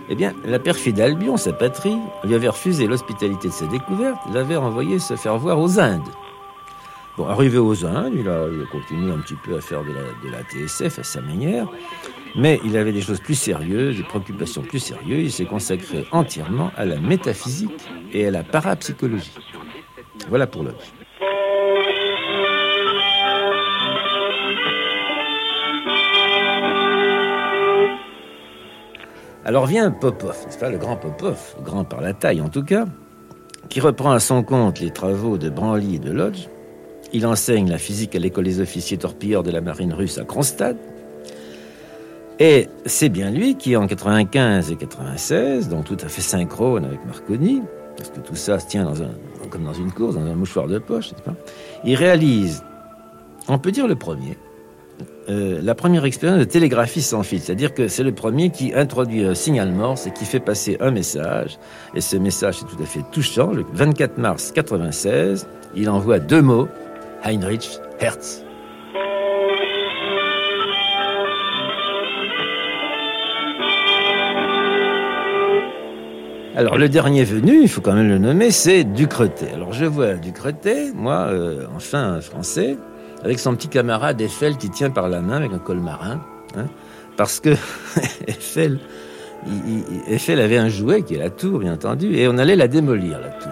[0.10, 4.56] Eh bien, la perfide Albion, sa patrie, lui avait refusé l'hospitalité de sa découverte, l'avait
[4.56, 6.10] envoyé se faire voir aux Indes.
[7.18, 11.00] Bon, arrivé aux Indes, il a, continué un petit peu à faire de la, TSF
[11.00, 11.68] à sa manière,
[12.36, 15.24] mais il avait des choses plus sérieuses, des préoccupations plus sérieuses.
[15.24, 17.72] Il s'est consacré entièrement à la métaphysique
[18.14, 19.34] et à la parapsychologie.
[20.30, 20.76] Voilà pour l'homme.
[29.48, 32.86] Alors vient Popov, c'est pas, le grand Popov, grand par la taille en tout cas,
[33.70, 36.50] qui reprend à son compte les travaux de Branly et de Lodge.
[37.14, 40.76] Il enseigne la physique à l'école des officiers torpilleurs de la marine russe à Kronstadt.
[42.40, 47.06] Et c'est bien lui qui, en 95 et 96, donc tout à fait synchrone avec
[47.06, 47.62] Marconi,
[47.96, 48.92] parce que tout ça se tient
[49.50, 51.36] comme dans une course, dans un mouchoir de poche, pas
[51.86, 52.66] il réalise,
[53.48, 54.38] on peut dire le premier,
[55.30, 57.42] euh, la première expérience de télégraphie sans fil.
[57.42, 60.92] C'est-à-dire que c'est le premier qui introduit un signal morse et qui fait passer un
[60.92, 61.58] message.
[61.96, 63.52] Et ce message est tout à fait touchant.
[63.52, 66.68] Le 24 mars 96, il envoie deux mots,
[67.24, 68.44] Heinrich Hertz.
[76.58, 79.52] Alors le dernier venu, il faut quand même le nommer, c'est Ducretet.
[79.54, 82.78] Alors je vois Ducretet, moi, euh, enfin français,
[83.24, 86.22] avec son petit camarade Eiffel qui tient par la main avec un col marin,
[86.56, 86.68] hein,
[87.16, 87.50] parce que
[88.28, 88.80] Eiffel,
[90.08, 93.20] Eiffel avait un jouet qui est la tour, bien entendu, et on allait la démolir,
[93.20, 93.52] la tour.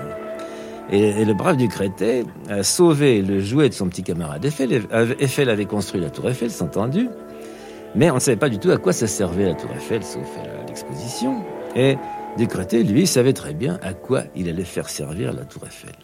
[0.91, 4.84] Et, le brave du Crétet a sauvé le jouet de son petit camarade Eiffel.
[5.19, 7.10] Eiffel avait construit la tour Eiffel, c'est entendu,
[7.95, 10.28] mais on ne savait pas du tout à quoi ça servait la tour Eiffel, sauf
[10.38, 11.43] à l'exposition.
[11.75, 11.97] Et
[12.38, 15.95] Ducretet, lui, savait très bien à quoi il allait faire servir la tour Eiffel.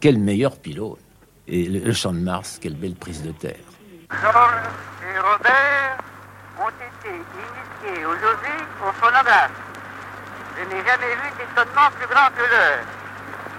[0.00, 0.98] Quel meilleur pilote
[1.48, 3.64] et le, champ de Mars, quelle belle prise de terre.
[4.10, 4.68] Georges
[5.02, 5.98] et Robert
[6.58, 9.50] ont été initiés aujourd'hui au phonographe.
[10.56, 12.78] Je n'ai jamais vu d'étonnement plus grand que leur.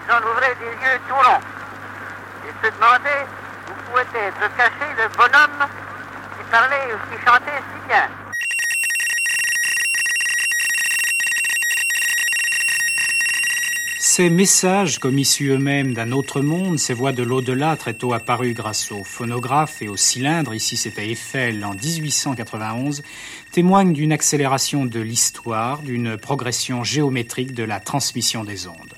[0.04, 1.41] Ils en ouvraient des yeux tout ronds.
[2.47, 3.26] Et se demandaient
[3.69, 5.67] où pouvait être caché le bonhomme
[6.38, 8.27] qui parlait ou qui chantait si bien.
[14.10, 18.54] Ces messages, comme issus eux-mêmes d'un autre monde, ces voix de l'au-delà très tôt apparues
[18.54, 23.04] grâce au phonographe et au cylindre, ici c'était Eiffel en 1891,
[23.52, 28.94] témoignent d'une accélération de l'histoire, d'une progression géométrique de la transmission des ondes.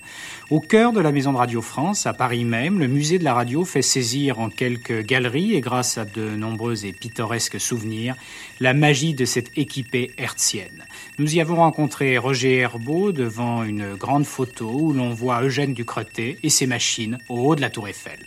[0.52, 3.34] Au cœur de la Maison de Radio France, à Paris même, le musée de la
[3.34, 8.16] radio fait saisir en quelques galeries et grâce à de nombreux et pittoresques souvenirs
[8.60, 10.86] la magie de cette équipée hertzienne.
[11.20, 16.38] Nous y avons rencontré Roger Herbeau devant une grande photo où l'on voit Eugène Ducretet
[16.44, 18.20] et ses machines au haut de la tour Eiffel.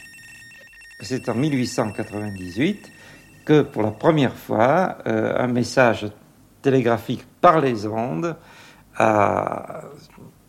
[1.01, 2.93] C'est en 1898
[3.47, 6.07] que pour la première fois, euh, un message
[6.61, 8.37] télégraphique par les ondes
[8.99, 9.85] a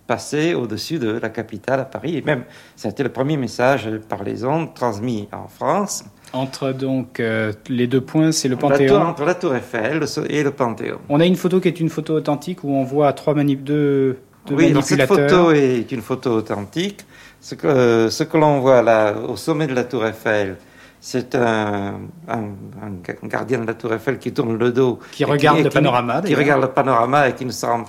[0.08, 2.18] passé au-dessus de la capitale à Paris.
[2.18, 2.44] Et même,
[2.76, 6.04] ça a été le premier message par les ondes transmis en France.
[6.34, 9.02] Entre donc euh, les deux points, c'est le Panthéon.
[9.02, 10.98] entre la Tour Eiffel et le Panthéon.
[11.10, 14.18] On a une photo qui est une photo authentique où on voit trois manip deux,
[14.48, 17.06] deux oui, cette photo est une photo authentique.
[17.40, 20.58] Ce que, ce que l'on voit là, au sommet de la Tour Eiffel,
[21.00, 22.00] c'est un,
[22.30, 25.00] un, gardien de la Tour Eiffel qui tourne le dos.
[25.12, 26.22] Qui regarde le panorama.
[26.22, 27.84] Qui regarde le panorama et qui ne se rend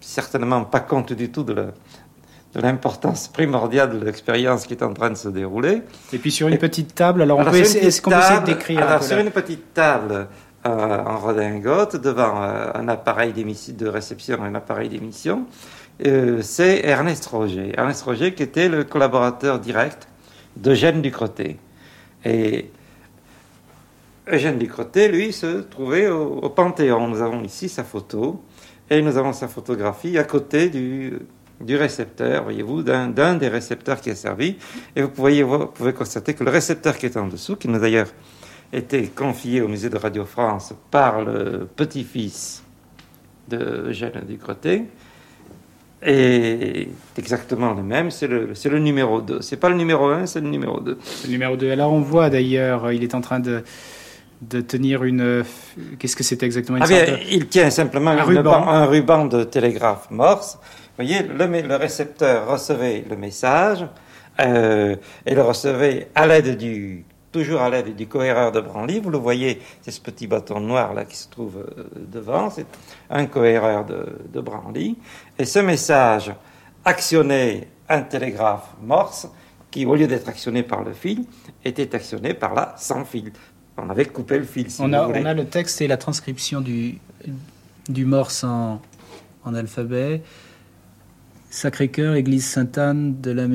[0.00, 1.72] certainement pas compte du tout de
[2.54, 5.82] l'importance primordiale de l'expérience qui est en train de se dérouler.
[6.12, 8.82] Et puis sur une petite table, alors on peut est-ce qu'on peut essayer de décrire
[8.82, 10.28] Alors sur une petite table
[10.66, 15.46] euh, en redingote, devant euh, un appareil de réception un appareil d'émission,
[16.06, 17.72] euh, c'est Ernest Roger.
[17.76, 20.08] Ernest Roger qui était le collaborateur direct
[20.56, 21.56] d'Eugène Ducretet.
[22.24, 22.70] Et
[24.30, 27.08] Eugène Ducretet, lui, se trouvait au Panthéon.
[27.08, 28.42] Nous avons ici sa photo.
[28.90, 31.16] Et nous avons sa photographie à côté du,
[31.60, 34.56] du récepteur, voyez-vous, d'un des récepteurs qui a servi.
[34.96, 38.08] Et vous pouvez, constater que le récepteur qui est en dessous, qui nous a d'ailleurs
[38.72, 42.64] été confié au musée de Radio France par le petit-fils
[43.48, 44.86] de Eugène Ducretet,
[46.02, 46.88] est
[47.18, 49.42] exactement le même, c'est le, le numéro 2.
[49.42, 50.98] C'est pas le numéro 1, c'est le numéro 2.
[51.24, 51.70] Le numéro 2.
[51.70, 53.62] Alors on voit d'ailleurs, il est en train de
[54.40, 55.44] de tenir une.
[55.98, 56.86] Qu'est-ce que c'est exactement ah
[57.30, 58.68] Il tient simplement un ruban.
[58.68, 60.58] un ruban de télégraphe morse.
[60.98, 63.86] Vous voyez, le, le récepteur recevait le message
[64.40, 68.98] euh, et le recevait à l'aide du toujours à l'aide du cohéreur de Branly.
[69.00, 72.66] Vous le voyez, c'est ce petit bâton noir là qui se trouve euh, devant, c'est
[73.08, 74.98] un cohéreur de, de Branly.
[75.38, 76.32] Et ce message
[76.84, 79.28] actionnait un télégraphe morse
[79.70, 81.24] qui, au lieu d'être actionné par le fil,
[81.64, 83.32] était actionné par la sans fil
[83.76, 84.66] on avait coupé le fil.
[84.78, 86.98] on, a, on, a, le texte et la transcription du,
[87.88, 88.80] du morse en,
[89.44, 90.22] en alphabet.
[91.50, 93.48] Sacré-Cœur, Église Sainte-Anne de la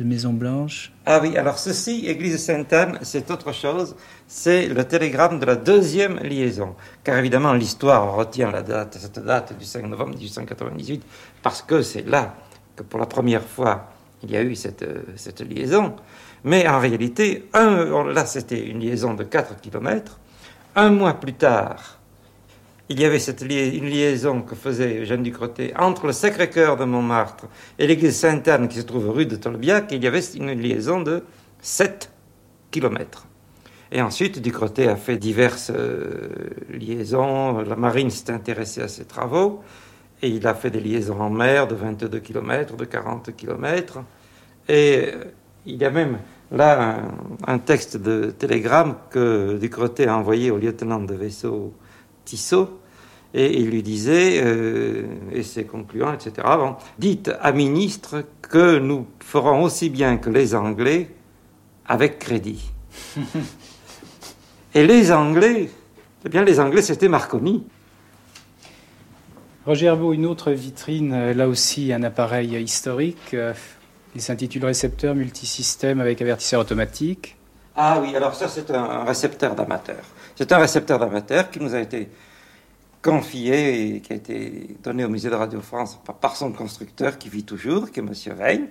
[0.00, 0.92] Maison Blanche.
[1.06, 3.96] Ah oui, alors ceci, Église Sainte-Anne, c'est autre chose.
[4.28, 6.76] C'est le télégramme de la deuxième liaison.
[7.02, 11.02] Car évidemment, l'histoire retient la date, cette date du 5 novembre 1898,
[11.42, 12.36] parce que c'est là
[12.76, 13.90] que pour la première fois,
[14.22, 14.84] il y a eu cette,
[15.16, 15.96] cette liaison.
[16.44, 20.18] Mais en réalité, là c'était une liaison de 4 km.
[20.74, 21.98] Un mois plus tard,
[22.88, 27.46] il y avait une liaison que faisait Eugène Ducretet entre le Sacré-Cœur de Montmartre
[27.78, 29.92] et l'église Sainte-Anne qui se trouve rue de Tolbiac.
[29.92, 31.24] Il y avait une liaison de
[31.62, 32.10] 7
[32.70, 33.26] km.
[33.92, 36.28] Et ensuite, Ducretet a fait diverses euh,
[36.70, 37.60] liaisons.
[37.60, 39.62] La marine s'est intéressée à ses travaux.
[40.22, 44.00] Et il a fait des liaisons en mer de 22 km, de 40 km.
[44.68, 45.24] Et euh,
[45.66, 46.18] il y a même
[46.50, 47.02] là
[47.46, 51.72] un, texte de télégramme que Ducretet a envoyé au lieutenant de vaisseau
[52.24, 52.78] Tissot,
[53.34, 59.06] et il lui disait, euh, et c'est concluant, etc., bon, dites à ministre que nous
[59.20, 61.08] ferons aussi bien que les Anglais
[61.86, 62.70] avec crédit.
[64.74, 65.70] et les Anglais,
[66.24, 67.64] eh bien les Anglais c'était Marconi.
[69.64, 73.36] Roger Herbeau, une autre vitrine, là aussi un appareil historique.
[74.14, 77.36] Il s'intitule Récepteur multisystème avec avertisseur automatique.
[77.74, 80.04] Ah oui, alors ça c'est un récepteur d'amateur.
[80.36, 82.08] C'est un récepteur d'amateur qui nous a été
[83.00, 87.28] confié et qui a été donné au musée de Radio France par son constructeur qui
[87.28, 88.12] vit toujours, qui est M.
[88.36, 88.68] Veil.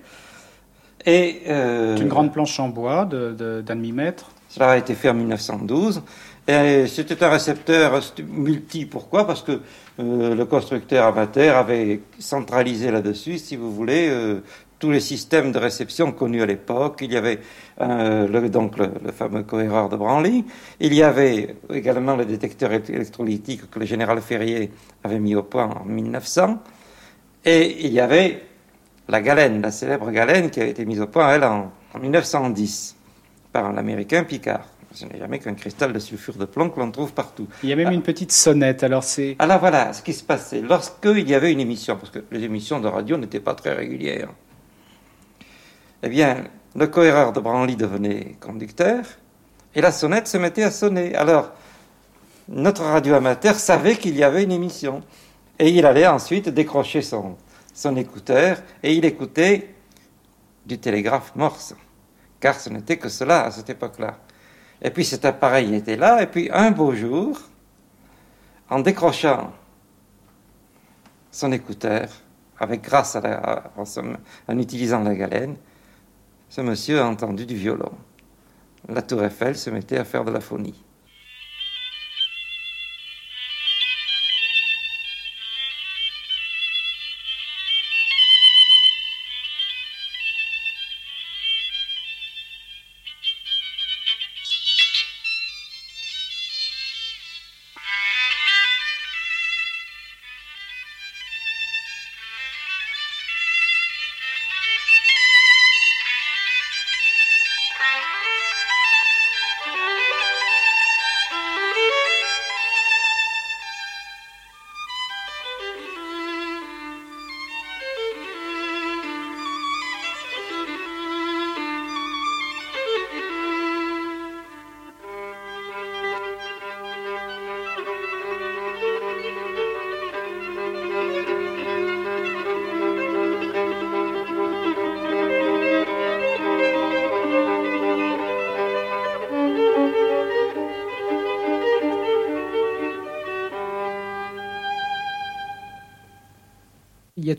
[1.06, 4.30] Et euh, une grande planche en bois d'un de, demi-mètre.
[4.50, 6.04] Cela a été fait en 1912.
[6.48, 8.86] Et c'était un récepteur multi.
[8.86, 9.26] Pourquoi?
[9.26, 9.62] Parce que
[10.00, 14.44] euh, le constructeur amateur avait centralisé là-dessus, si vous voulez, euh,
[14.82, 16.98] tous les systèmes de réception connus à l'époque.
[17.02, 17.40] Il y avait
[17.80, 20.44] euh, le, donc le, fameux cohéreur de Branly.
[20.82, 24.72] Il y avait également le détecteur électrolytique que le général Ferrier
[25.04, 26.58] avait mis au point en 1900.
[27.46, 28.44] Et il y avait
[29.08, 32.96] la galène, la célèbre galène qui a été mise au point, elle, en, 1910
[33.54, 34.66] par l'américain Picard.
[34.94, 37.48] Ce n'est jamais qu'un cristal de sulfure de plomb que l'on trouve partout.
[37.64, 37.94] Il y a même ah.
[37.94, 39.36] une petite sonnette, alors c'est...
[39.40, 40.62] Alors voilà, ce qui se passait.
[40.62, 44.30] Lorsqu'il y avait une émission, parce que les émissions de radio n'étaient pas très régulières,
[46.04, 46.46] eh bien,
[46.76, 49.04] le cohéreur de Branly devenait conducteur
[49.76, 51.16] et la sonnette se mettait à sonner.
[51.16, 51.52] Alors,
[52.48, 55.04] notre radio amateur savait qu'il y avait une émission
[55.60, 57.38] et il allait ensuite décrocher son,
[57.96, 59.76] écouteur et il écoutait
[60.66, 61.76] du télégraphe morse,
[62.40, 64.18] car ce n'était que cela à cette époque-là.
[64.82, 67.40] Et puis cet appareil était là, et puis un beau jour,
[68.70, 69.52] en décrochant
[71.30, 72.10] son écouteur,
[72.60, 75.56] avec grâce à, en, utilisant la galène,
[76.52, 77.94] ce monsieur a entendu du violon.
[78.90, 80.84] La tour Eiffel se mettait à faire de la phonie.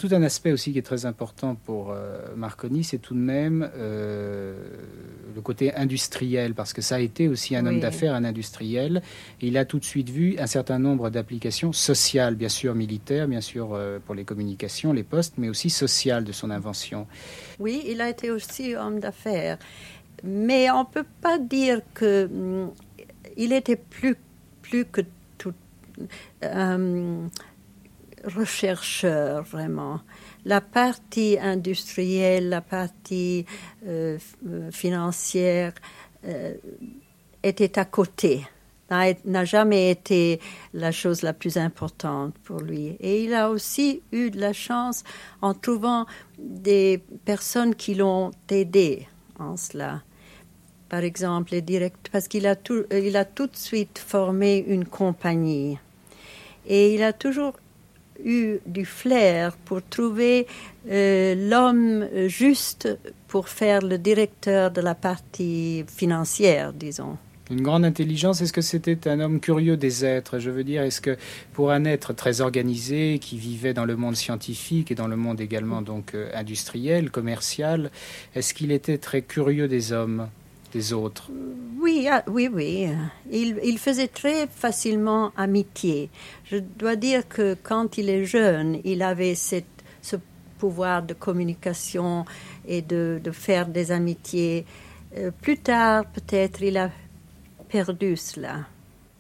[0.03, 3.71] Tout un aspect aussi qui est très important pour euh, Marconi, c'est tout de même
[3.77, 4.53] euh,
[5.33, 9.01] le côté industriel, parce que ça a été aussi un homme d'affaires, un industriel.
[9.41, 13.29] Et il a tout de suite vu un certain nombre d'applications sociales, bien sûr militaires,
[13.29, 17.07] bien sûr euh, pour les communications, les postes, mais aussi sociales de son invention.
[17.61, 19.57] Oui, il a été aussi homme d'affaires,
[20.25, 22.73] mais on ne peut pas dire que hum,
[23.37, 24.17] il était plus,
[24.63, 25.03] plus que
[25.39, 25.55] tout
[28.25, 30.01] rechercheur vraiment.
[30.45, 33.47] La partie industrielle, la partie
[33.87, 34.19] euh,
[34.71, 35.73] financière
[36.25, 36.55] euh,
[37.43, 38.47] était à côté,
[39.25, 40.41] n'a jamais été
[40.75, 42.97] la chose la plus importante pour lui.
[43.01, 45.03] Et il a aussi eu de la chance
[45.41, 46.07] en trouvant
[46.39, 49.07] des personnes qui l'ont aidé
[49.39, 50.03] en cela.
[50.89, 55.79] Par exemple, direct, parce qu'il a tout, il a tout de suite formé une compagnie.
[56.67, 57.55] Et il a toujours
[58.25, 60.47] eu du flair pour trouver
[60.91, 62.89] euh, l'homme juste
[63.29, 67.17] pour faire le directeur de la partie financière, disons.
[67.51, 70.39] Une grande intelligence, est-ce que c'était un homme curieux des êtres?
[70.39, 71.19] Je veux dire, est-ce que
[71.53, 75.41] pour un être très organisé, qui vivait dans le monde scientifique et dans le monde
[75.41, 77.91] également donc euh, industriel, commercial,
[78.35, 80.29] est-ce qu'il était très curieux des hommes?
[80.93, 81.31] Autres
[81.81, 82.89] Oui, ah, oui, oui.
[83.31, 86.11] Il, faisait très facilement amitié.
[86.45, 89.63] Je dois dire que quand il est jeune, il avait ce
[90.63, 92.25] pouvoir de communication
[92.69, 94.65] et de, de faire des amitiés.
[95.19, 96.89] Euh, plus tard, peut-être, il a
[97.69, 98.61] perdu cela.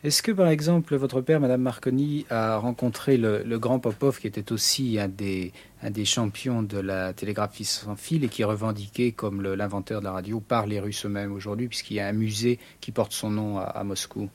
[0.04, 4.50] Est-ce que, par exemple, votre père, Madame Marconi, a rencontré le, grand Popov, qui était
[4.50, 9.12] aussi un des, un des champions de la télégraphie sans fil et qui est revendiqué
[9.12, 12.58] comme l'inventeur de la radio par les Russes eux-mêmes aujourd'hui, puisqu'il y a un musée
[12.80, 14.28] qui porte son nom à, Moscou?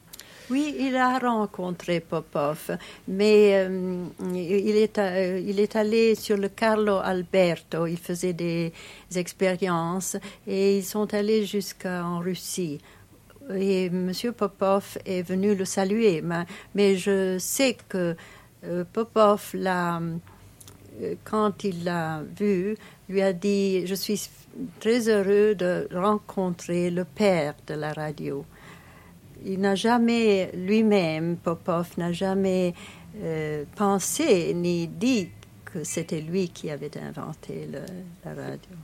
[0.50, 2.78] Oui, il a rencontré Popov,
[3.10, 8.72] mais euh, il, est, euh, il est allé sur le Carlo Alberto, il faisait des
[9.14, 10.16] expériences
[10.48, 12.80] et ils sont allés jusqu'en Russie
[13.56, 14.12] et M.
[14.36, 16.24] Popov est venu le saluer.
[16.76, 18.16] Mais, je sais que
[18.64, 20.00] euh, Popov, l'a,
[21.02, 22.76] euh, quand il l'a vu,
[23.08, 24.30] lui a dit Je suis
[24.80, 28.46] très heureux de rencontrer le père de la radio.
[29.46, 32.74] Il n'a jamais, lui-même, Popov, n'a jamais
[33.22, 35.30] euh, pensé ni dit
[35.64, 37.70] que c'était lui qui avait inventé
[38.26, 38.76] la radio.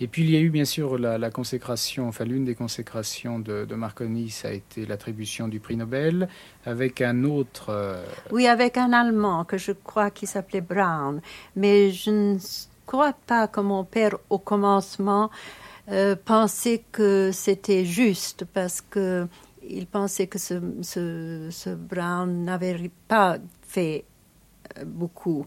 [0.00, 3.74] Et puis il y a eu bien sûr la, consécration, enfin l'une des consécrations de,
[3.74, 6.28] Marconi, ça a été l'attribution du prix Nobel
[6.64, 7.70] avec un autre.
[7.70, 11.20] Euh, oui, avec un Allemand que je crois qui s'appelait Brown.
[11.56, 12.38] Mais je ne
[12.86, 15.30] crois pas que mon père au commencement
[15.90, 19.26] euh, pensait que c'était juste parce que
[19.68, 24.04] il pensait que ce Brown n'avait pas fait
[24.78, 25.46] euh, beaucoup.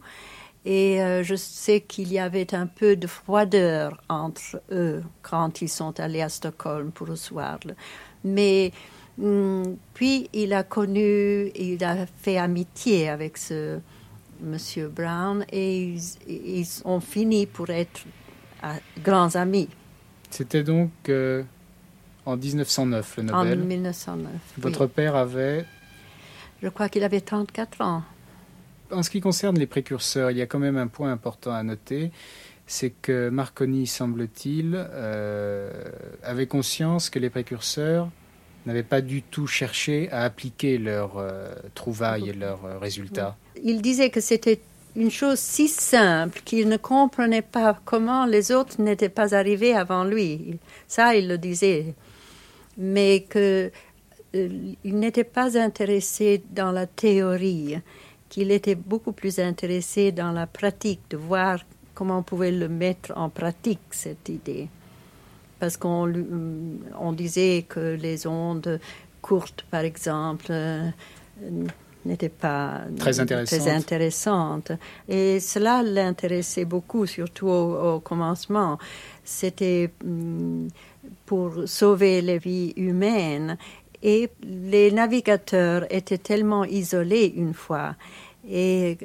[0.66, 5.70] Et euh, je sais qu'il y avait un peu de froideur entre eux quand ils
[5.70, 7.76] sont allés à Stockholm pour recevoir-le.
[8.24, 8.72] Mais
[9.22, 13.80] hum, puis il a connu, il a fait amitié avec ce
[14.42, 15.96] monsieur Brown et
[16.28, 18.02] ils, ont fini pour être
[18.64, 19.70] euh, grands amis.
[20.30, 21.44] C'était donc euh,
[22.26, 23.62] en 1909 le Nobel.
[23.62, 24.32] En 1909.
[24.58, 25.66] Votre père avait
[26.62, 28.04] Je crois qu'il avait 34 ans.
[28.92, 31.62] En ce qui concerne les précurseurs, il y a quand même un point important à
[31.64, 32.12] noter,
[32.66, 35.72] c'est que Marconi, semble-t-il, euh,
[36.24, 38.10] avait conscience que les précurseurs
[38.66, 43.36] n'avaient pas du tout cherché à appliquer leurs euh, trouvailles et leurs euh, résultats.
[43.64, 44.60] Il disait que c'était
[44.96, 50.04] une chose si simple qu'il ne comprenait pas comment les autres n'étaient pas arrivés avant
[50.04, 50.60] lui.
[50.88, 51.94] Ça, il le disait.
[52.78, 53.72] Mais que
[54.34, 57.78] il n'était pas intéressé dans la théorie,
[58.30, 61.60] qu'il était beaucoup plus intéressé dans la pratique, de voir
[61.94, 64.70] comment on pouvait le mettre en pratique, cette idée.
[65.60, 66.14] Parce qu'on
[66.98, 68.80] on disait que les ondes
[69.22, 70.90] courtes, par exemple, euh,
[72.06, 73.60] n'étaient pas très intéressantes.
[73.60, 74.72] très intéressantes.
[75.10, 78.78] Et cela l'intéressait beaucoup, surtout au, au commencement.
[79.26, 80.70] C'était hum,
[81.26, 83.58] pour sauver les vies humaines.
[84.02, 87.96] Et les navigateurs étaient tellement isolés une fois.
[88.50, 88.98] Et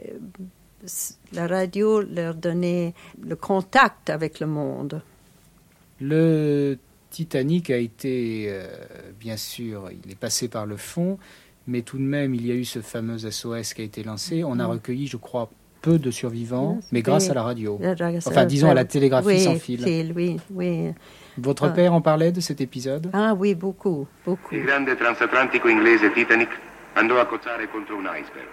[1.33, 5.03] la radio leur donnait le contact avec le monde.
[6.01, 6.79] Le
[7.11, 8.67] Titanic a été, euh,
[9.19, 11.19] bien sûr, il est passé par le fond,
[11.67, 14.45] mais tout de même, il y a eu ce fameux SOS qui a été lancé.
[14.45, 17.81] On a recueilli, je crois, peu de survivants, mais grâce à la radio.
[18.27, 20.13] Enfin, disons à la télégraphie oui, sans fil.
[20.15, 20.93] Oui, oui.
[21.37, 23.11] Votre père en parlait de cet épisode?
[23.13, 24.55] Ah oui, beaucoup, beaucoup.
[24.55, 26.49] Il grande transatlantico inglese Titanic
[26.95, 28.47] andò a cozzare contro un iceberg.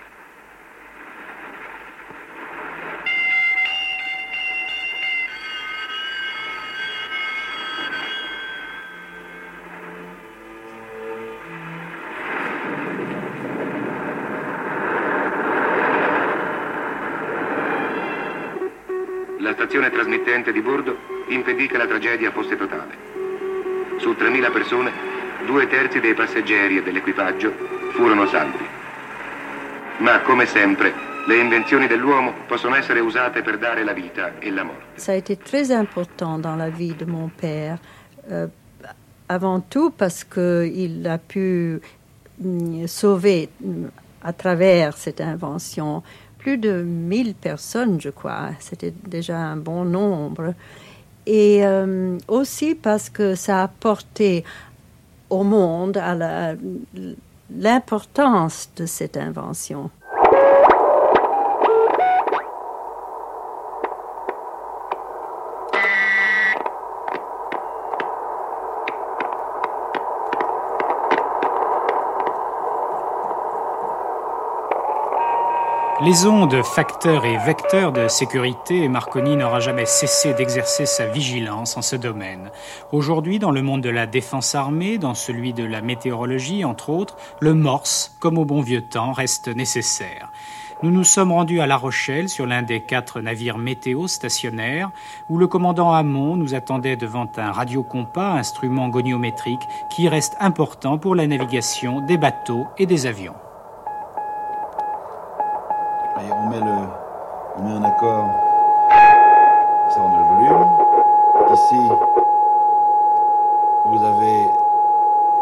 [19.40, 20.81] La stazione trasmittente di bordo
[21.62, 23.10] impedì che la tragedia fosse totale.
[23.98, 24.92] Su 3.000 persone,
[25.46, 27.54] due terzi dei passeggeri e dell'equipaggio
[27.92, 28.66] furono salvi.
[29.98, 30.94] Ma come sempre,
[31.28, 35.00] le invenzioni dell'uomo possono essere usate per dare la vita e la morte.
[35.00, 37.78] Ça a été très important dans la vie de mon père.
[38.32, 38.48] Euh,
[39.28, 41.80] avant tout parce qu'il a pu
[42.40, 43.86] mm, sauver mm,
[44.24, 46.04] à travers cette invention
[46.38, 48.50] plus de 1000 personnes, je crois.
[48.60, 50.56] C'était déjà un bon nombre.
[51.26, 54.44] Et euh, aussi parce que ça a apporté
[55.30, 56.02] au monde
[57.50, 59.90] l'importance de cette invention.
[76.04, 81.84] Les ondes, facteurs et vecteurs de sécurité, Marconi n'aura jamais cessé d'exercer sa vigilance en
[81.84, 82.50] ce domaine.
[82.92, 87.18] Aujourd'hui, dans le monde de la défense armée, dans celui de la météorologie, entre autres,
[87.40, 90.32] le morse, comme au bon vieux temps, reste nécessaire.
[90.82, 94.90] Nous nous sommes rendus à La Rochelle sur l'un des quatre navires météo stationnaires
[95.30, 101.14] où le commandant Hamon nous attendait devant un radiocompas, instrument goniométrique qui reste important pour
[101.14, 103.36] la navigation des bateaux et des avions.
[106.18, 108.30] On met le, un accord.
[109.90, 110.68] Ça, on met le volume.
[111.54, 111.76] Ici,
[113.86, 114.50] vous avez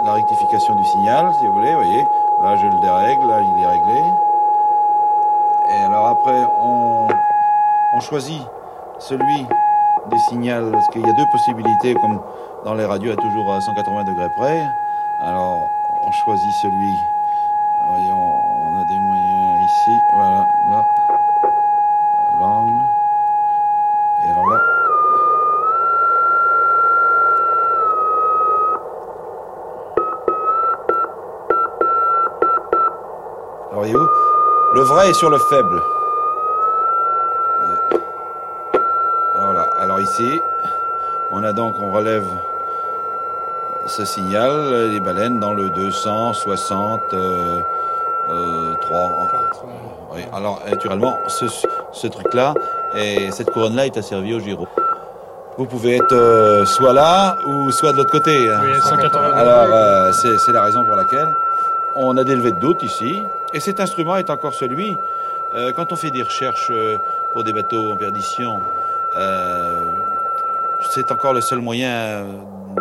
[0.06, 1.74] la rectification du signal, si vous voulez.
[1.74, 2.06] Voyez,
[2.44, 4.02] là, je le dérègle, là, il est réglé.
[5.72, 7.08] Et alors après, on,
[8.02, 8.42] choisit
[9.00, 9.46] celui
[10.10, 12.20] des signaux, parce qu'il y a deux possibilités, comme
[12.64, 14.68] dans les radios, à toujours à 180 degrés près.
[15.22, 15.68] Alors,
[16.06, 16.96] on choisit celui.
[17.88, 19.29] Voyons, on a des moyens
[20.20, 20.86] voilà, là,
[22.40, 22.84] l'angle.
[24.22, 24.60] Et alors là.
[33.72, 34.10] Alors, voyez-vous,
[34.74, 35.82] le vrai est sur le faible.
[39.36, 40.42] Alors là, alors ici,
[41.32, 42.28] on a donc, on relève
[43.86, 47.14] ce signal, les baleines dans le 260.
[47.14, 47.62] Euh,
[48.30, 49.30] euh, 3.
[50.14, 51.46] Oui, alors naturellement, ce,
[51.92, 52.54] ce truc-là,
[52.96, 54.68] et cette couronne-là est asservie au gyro.
[55.58, 58.50] Vous pouvez être euh, soit là ou soit de l'autre côté.
[58.50, 58.62] hein.
[58.64, 61.28] Oui, à 180 Alors, euh, c'est la raison pour laquelle
[61.98, 63.22] on a des levées de doute ici.
[63.54, 64.96] Et cet instrument est encore celui,
[65.56, 66.98] euh, quand on fait des recherches euh,
[67.34, 68.60] pour des bateaux en perdition,
[69.18, 69.92] euh,
[70.92, 72.24] c'est encore le seul moyen euh,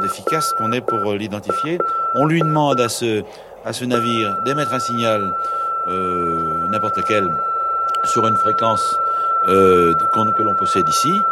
[0.04, 1.78] efficace qu'on ait pour l'identifier.
[2.14, 3.22] On lui demande à ce,
[3.64, 5.34] à ce navire d'émettre un signal,
[5.88, 7.30] euh, n'importe lequel,
[8.04, 8.98] sur une fréquence
[9.46, 11.22] euh, que l'on possède ici.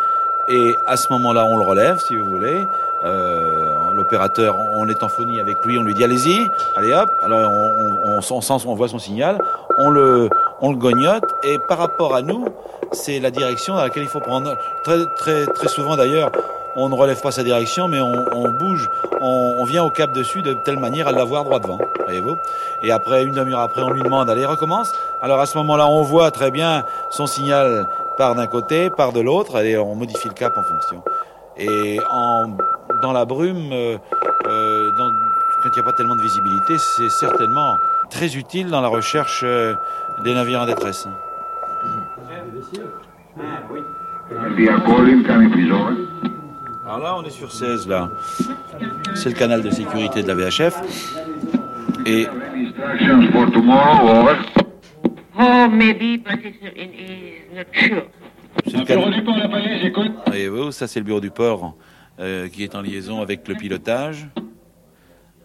[0.48, 2.68] Et à ce moment-là, on le relève, si vous voulez.
[3.04, 7.10] Euh, l'opérateur, on est en phonie avec lui, on lui dit allez-y, allez hop.
[7.22, 9.38] Alors on, voit son signal,
[9.78, 10.30] on le,
[10.60, 12.46] on le gognote et par rapport à nous,
[12.92, 14.56] c'est la direction dans laquelle il faut prendre.
[14.82, 16.30] Très, très, très souvent d'ailleurs,
[16.76, 18.88] on ne relève pas sa direction, mais on, bouge,
[19.20, 22.36] on, vient au cap dessus de telle manière à l'avoir droit devant, voyez-vous.
[22.82, 24.92] Et après, une demi-heure après, on lui demande, allez, recommence.
[25.22, 29.20] Alors à ce moment-là, on voit très bien son signal part d'un côté, part de
[29.20, 31.02] l'autre, et on modifie le cap en fonction.
[31.58, 31.98] Et
[33.02, 33.96] dans la brume, euh,
[34.46, 34.90] euh,
[35.62, 37.76] quand il n'y a pas tellement de visibilité, c'est certainement
[38.10, 39.74] très utile dans la recherche euh,
[40.22, 41.08] des navires en détresse.
[46.86, 48.12] Alors là, on est sur 16, là.
[49.16, 50.80] C'est le canal de sécurité de la VHF.
[52.06, 52.28] Et...
[55.38, 56.62] Oh, maybe, but it's
[57.52, 58.02] not sure.
[58.64, 60.12] C'est le bureau du port, la palais, j'écoute.
[60.26, 61.74] Voyez-vous, ça c'est le bureau du port
[62.20, 64.28] euh, qui est en liaison avec le pilotage.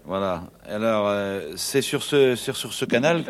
[0.05, 0.43] Voilà.
[0.69, 3.23] Alors, euh, c'est sur ce, sur, sur ce canal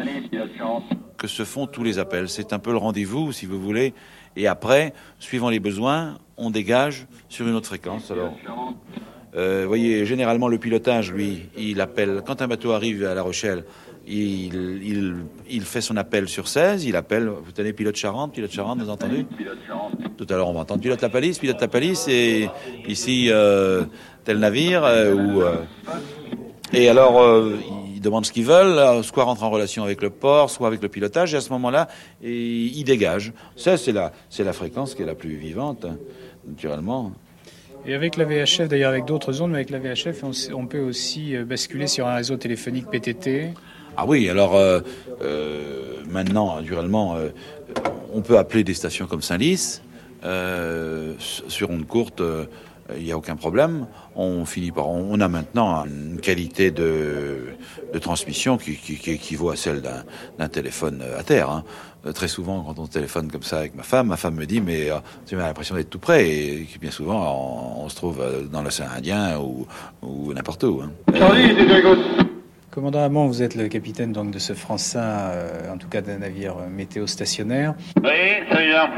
[1.18, 2.28] que se font tous les appels.
[2.28, 3.93] C'est un peu le rendez-vous, si vous voulez.
[4.36, 8.11] Et après, suivant les besoins, on dégage sur une autre fréquence.
[8.11, 8.34] Alors,
[9.36, 12.21] euh, voyez, généralement, le pilotage, lui, il appelle.
[12.25, 13.63] Quand un bateau arrive à La Rochelle,
[14.07, 18.89] il, fait son appel sur 16, il appelle, vous tenez pilote Charente, pilote Charente, vous
[18.89, 19.25] entendu
[20.17, 22.49] Tout à l'heure on va entendre pilote la palisse, pilote la palisse, et
[22.88, 23.84] ici euh,
[24.25, 25.55] tel navire, euh,
[26.73, 27.21] et alors
[28.02, 30.89] ils demandent ce qu'ils veulent, soit rentrer en relation avec le port, soit avec le
[30.89, 31.88] pilotage, et à ce moment-là,
[32.24, 33.32] ils dégagent.
[33.56, 35.86] Ça c'est la, c'est la fréquence qui est la plus vivante,
[36.47, 37.12] naturellement.
[37.86, 40.82] Et avec la VHF, d'ailleurs avec d'autres zones, mais avec la VHF, on, on peut
[40.82, 43.54] aussi basculer sur un réseau téléphonique PTT
[43.97, 44.80] ah oui, alors euh,
[45.22, 47.30] euh, maintenant, naturellement, euh,
[48.14, 49.82] on peut appeler des stations comme Saint-Lys.
[50.24, 52.22] Euh, sur onde courte,
[52.98, 53.88] il n'y a aucun problème.
[54.16, 57.48] On finit par, on a maintenant une qualité de,
[57.94, 61.50] de transmission qui, qui, qui, équivaut à celle d'un téléphone à terre.
[61.50, 61.64] Hein.
[62.14, 64.89] Très souvent, quand on téléphone comme ça avec ma femme, ma femme me dit mais
[65.28, 68.88] tu as l'impression d'être tout près et bien souvent on, on se trouve dans l'océan
[68.98, 69.68] Indien ou,
[70.02, 70.82] ou n'importe où.
[70.82, 70.92] Hein.
[71.16, 71.56] Charlie,
[72.72, 76.20] Commandant Hamon, vous êtes le capitaine donc de ce Francin, euh, en tout cas d'un
[76.20, 77.74] navire météo stationnaire.
[78.02, 78.10] Oui,
[78.50, 78.89] celui-là.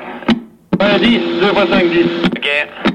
[1.00, 2.06] 10, 2 fois 5, 10.
[2.38, 2.93] Ok.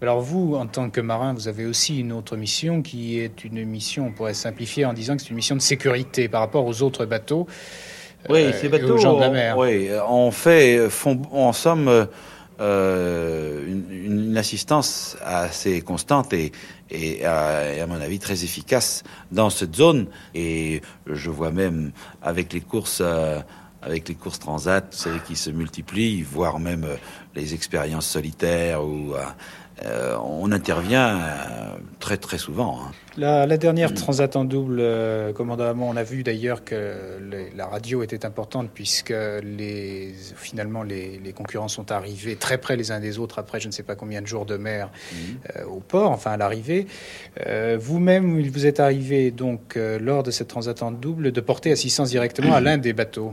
[0.00, 3.64] Alors vous, en tant que marin, vous avez aussi une autre mission qui est une
[3.64, 6.82] mission, on pourrait simplifier en disant que c'est une mission de sécurité par rapport aux
[6.82, 7.48] autres bateaux.
[8.28, 9.58] Oui, euh, ces bateaux, aux gens de la mer.
[9.58, 12.08] oui, on fait, font, en somme,
[12.60, 16.50] euh, une, une, assistance assez constante et,
[16.90, 20.06] et, à, et, à, mon avis très efficace dans cette zone.
[20.34, 21.92] Et je vois même
[22.22, 23.00] avec les courses.
[23.00, 23.40] Euh,
[23.80, 26.96] avec les courses transat, vous savez, qui se multiplient, voire même euh,
[27.36, 29.14] les expériences solitaires où
[29.84, 32.80] euh, on intervient euh, très très souvent.
[32.80, 32.92] Hein.
[33.16, 37.66] La, la, dernière transat en double, euh, commandamment, on a vu d'ailleurs que les, la
[37.66, 39.10] radio était importante puisque
[39.42, 43.66] les, finalement les, les, concurrents sont arrivés très près les uns des autres après je
[43.66, 45.16] ne sais pas combien de jours de mer mmh.
[45.56, 46.86] euh, au port, enfin à l'arrivée.
[47.78, 52.10] Vous-même, il vous est arrivé donc lors de cette transat en double de porter assistance
[52.10, 53.32] directement à l'un des bateaux.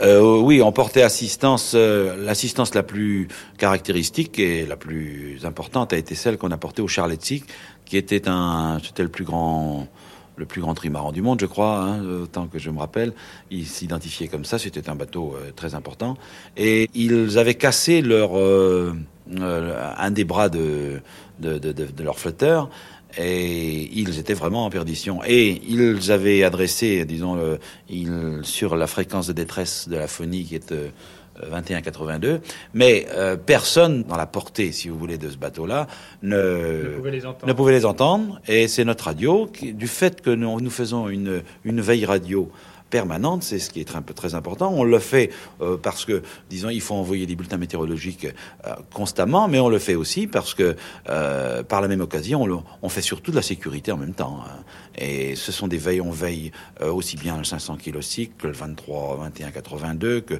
[0.00, 1.72] Euh, oui, on portait assistance.
[1.74, 6.82] Euh, L'assistance la plus caractéristique et la plus importante a été celle qu'on a portée
[6.82, 7.44] au Charletti,
[7.84, 9.88] qui était un, c'était le plus grand,
[10.36, 13.14] le plus grand trimaran du monde, je crois, hein, autant que je me rappelle.
[13.50, 14.58] Ils s'identifiaient comme ça.
[14.58, 16.18] C'était un bateau euh, très important,
[16.58, 18.94] et ils avaient cassé leur euh,
[19.40, 21.00] euh, un des bras de,
[21.40, 22.68] de, de, de leur flotteur
[23.18, 25.20] et ils étaient vraiment en perdition.
[25.26, 27.38] Et ils avaient adressé, disons,
[27.88, 30.88] ils, sur la fréquence de détresse de la phonie qui est euh,
[31.42, 32.40] 2182,
[32.74, 35.86] mais euh, personne dans la portée, si vous voulez, de ce bateau-là
[36.22, 37.46] ne, ne, pouvait les entendre.
[37.46, 38.40] ne pouvait les entendre.
[38.48, 42.50] Et c'est notre radio, qui, du fait que nous, nous faisons une, une veille radio
[42.90, 44.72] permanente, c'est ce qui est un peu très important.
[44.72, 45.30] On le fait
[45.60, 48.26] euh, parce que, disons, il faut envoyer des bulletins météorologiques
[48.66, 50.76] euh, constamment, mais on le fait aussi parce que,
[51.08, 54.14] euh, par la même occasion, on, le, on, fait surtout de la sécurité en même
[54.14, 54.40] temps.
[54.46, 54.62] Hein.
[54.96, 58.46] Et ce sont des veilles, on veille euh, aussi bien le 500 kg cycle que
[58.46, 60.34] le 23, 21, 82, que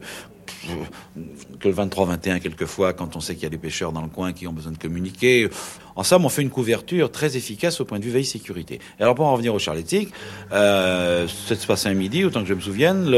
[1.60, 4.32] que le 23-21 quelquefois quand on sait qu'il y a des pêcheurs dans le coin
[4.32, 5.48] qui ont besoin de communiquer.
[5.94, 8.80] En somme, on fait une couverture très efficace au point de vue veille sécurité.
[8.98, 10.12] Et alors pour en revenir au Charletic,
[10.52, 13.08] euh, cette soir midi, autant que je me souvienne,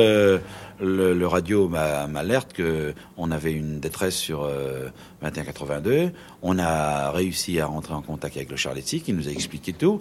[0.80, 4.88] le radio m'alerte que on avait une détresse sur euh,
[5.22, 6.12] 2182.
[6.42, 10.00] On a réussi à rentrer en contact avec le Charletic, il nous a expliqué tout.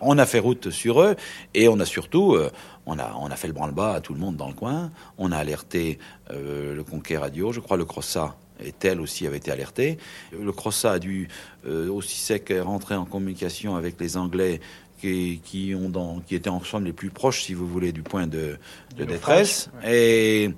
[0.00, 1.16] On a fait route sur eux
[1.54, 2.50] et on a surtout, euh,
[2.86, 4.90] on, a, on a fait le branle-bas à tout le monde dans le coin.
[5.18, 5.98] On a alerté
[6.30, 9.98] euh, le Conquet Radio, je crois le Crossa et tel aussi avait été alerté.
[10.32, 11.28] Le Crossa a dû
[11.66, 14.60] aussi sec rentrer en communication avec les Anglais
[15.00, 18.26] qui, qui, ont dans, qui étaient ensemble les plus proches, si vous voulez, du point
[18.26, 18.58] de,
[18.96, 19.70] de détresse.
[19.86, 20.50] Et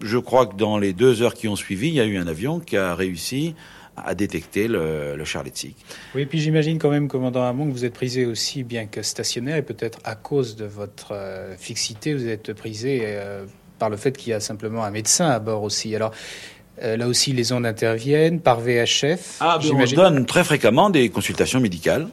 [0.00, 2.26] je crois que dans les deux heures qui ont suivi, il y a eu un
[2.26, 3.54] avion qui a réussi
[3.96, 5.24] à détecter le, le.
[6.14, 9.56] Oui, puis j'imagine quand même, commandant Hamon, que vous êtes prisé aussi bien que stationnaire,
[9.56, 13.44] et peut-être à cause de votre euh, fixité, vous êtes prisé euh,
[13.78, 15.94] par le fait qu'il y a simplement un médecin à bord aussi.
[15.94, 16.12] Alors,
[16.82, 19.36] euh, là aussi, les ondes interviennent par VHF.
[19.40, 22.08] Ah, on donne très fréquemment des consultations médicales.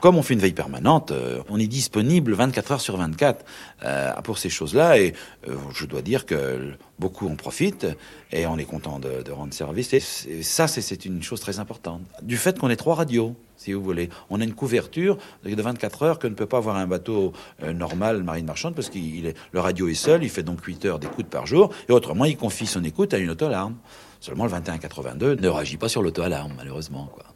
[0.00, 3.44] Comme on fait une veille permanente, euh, on est disponible 24 heures sur 24
[3.84, 4.98] euh, pour ces choses-là.
[4.98, 5.12] Et
[5.46, 7.86] euh, je dois dire que beaucoup en profitent
[8.32, 9.92] et on est content de, de rendre service.
[9.92, 10.00] Et,
[10.42, 12.00] ça, c'est une chose très importante.
[12.22, 14.08] Du fait qu'on ait trois radios, si vous voulez.
[14.30, 18.22] On a une couverture de 24 heures que ne peut pas avoir un bateau normal,
[18.22, 21.46] marine marchande, parce que le radio est seul, il fait donc 8 heures d'écoute par
[21.46, 23.76] jour, et autrement, il confie son écoute à une auto-alarme.
[24.20, 27.10] Seulement, le 2182 ne réagit pas sur l'auto-alarme, malheureusement.
[27.12, 27.29] Quoi.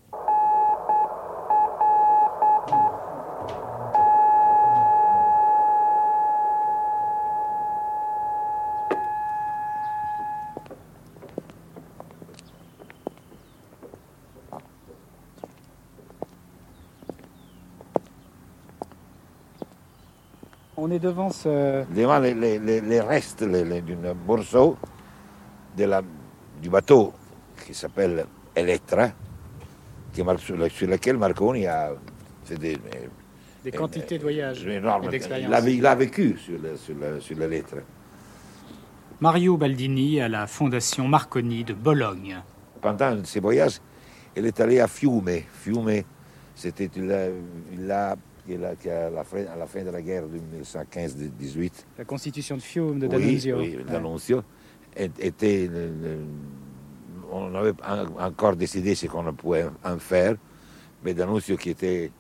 [20.87, 21.83] On est devant ce...
[21.95, 24.77] Devant les, les, les restes d'un morceau
[25.75, 26.03] de la,
[26.61, 27.15] du bateau
[27.65, 29.09] qui s'appelle Electra,
[30.13, 31.95] qui, sur, sur, lequel Marconi a
[32.45, 32.77] fait des,
[33.65, 35.09] des quantités de voyages énormes.
[35.11, 37.77] Il, il, a vécu sur, le, sur, la, sur la lettre.
[39.23, 42.43] Mario Baldini à la Fondation Marconi de Bologne.
[42.83, 43.81] Pendant ses voyages,
[44.37, 45.31] il est allé à Fiume.
[45.51, 46.03] Fiume,
[46.55, 46.91] c'était
[47.79, 48.17] là
[48.47, 51.73] qui la, fin, à la fin de la guerre de 1915-18.
[51.99, 53.59] La constitution de Fiume de D'Annunzio.
[53.59, 54.43] Oui, oui D'Annunzio
[54.97, 55.71] était.
[57.31, 57.73] On avait
[58.19, 60.37] encore décidé ce qu'on pouvait en faire,
[61.03, 62.11] mais D'Annunzio, qui était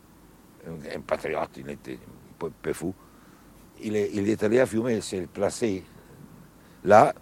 [0.66, 1.98] un, patriote, il était
[2.42, 2.94] un peu, fou,
[3.82, 5.84] il est, il est, allé à Fiume, il s'est placé
[6.84, 7.14] là,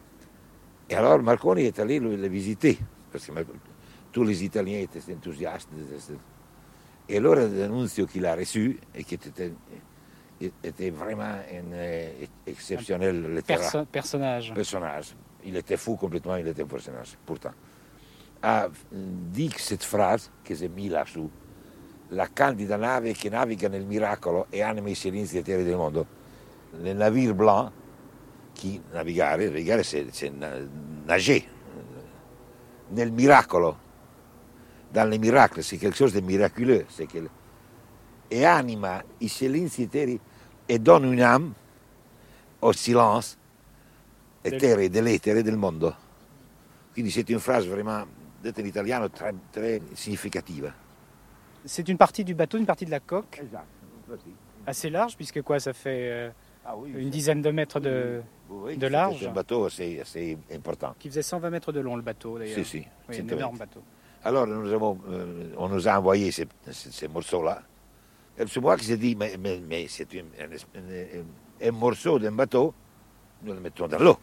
[0.89, 2.79] et alors Marconi est allé le, le visiter,
[3.11, 3.33] parce que
[4.13, 6.19] tous les Italiens étaient enthousiastes de, de,
[7.09, 12.11] et alors l'annonce qu'il a reçu, et qui était, vraiment un euh,
[12.47, 13.87] exceptionnel littéraire.
[13.87, 14.53] personnage.
[14.55, 15.15] personnage.
[15.45, 17.53] Il était fou complètement, il était un personnage, pourtant.
[18.43, 21.29] A dit cette phrase che si è mis lassù,
[22.09, 26.07] la candida nave che naviga nel miracolo e anima i silenzi e terre del mondo,
[26.73, 27.71] le navire blanc
[28.59, 30.33] qui navigare, navigare c'est, c'est
[31.07, 31.45] nager,
[32.91, 33.77] nel miracolo,
[34.93, 36.85] dans les miracles, c'est quelque chose de miraculeux.
[36.89, 37.19] C'est que...
[38.31, 40.19] Et anima i silenzi terri
[40.67, 41.53] e donne une âme
[42.61, 43.37] au silence
[44.43, 45.95] etere dell'etere del mondo.
[46.95, 48.07] Quindi c'est une phrase vraiment,
[48.43, 50.73] dette en italiano, très, très significativa.
[51.65, 53.39] C'est une partie du bateau, une partie de la coque?
[53.39, 53.67] Exact.
[54.67, 56.31] Assez large, puisque quoi, ça fait euh,
[56.65, 60.39] ah oui, une dizaine de mètres de, oui, de large C'est un bateau assez, assez,
[60.53, 60.95] important.
[60.99, 62.57] Qui faisait 120 mètres de long, le bateau, d'ailleurs.
[62.57, 62.87] Si, si.
[63.09, 63.83] Oui, un énorme bateau.
[64.25, 67.63] Alors, nous avons, euh, on nous a envoyé ces, ces, ces morceaux-là.
[68.39, 72.73] Et c'est moi qui s'est dit, mais, mais, mais c'est un, morceau d'un bateau,
[73.43, 74.17] nous le mettons dans l'eau.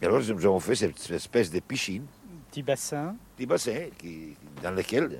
[0.00, 2.06] Et alors, nous avons fait cette, espèce de piscine.
[2.50, 3.16] Petit bassin.
[3.36, 5.18] Petit bassin qui, dans lequel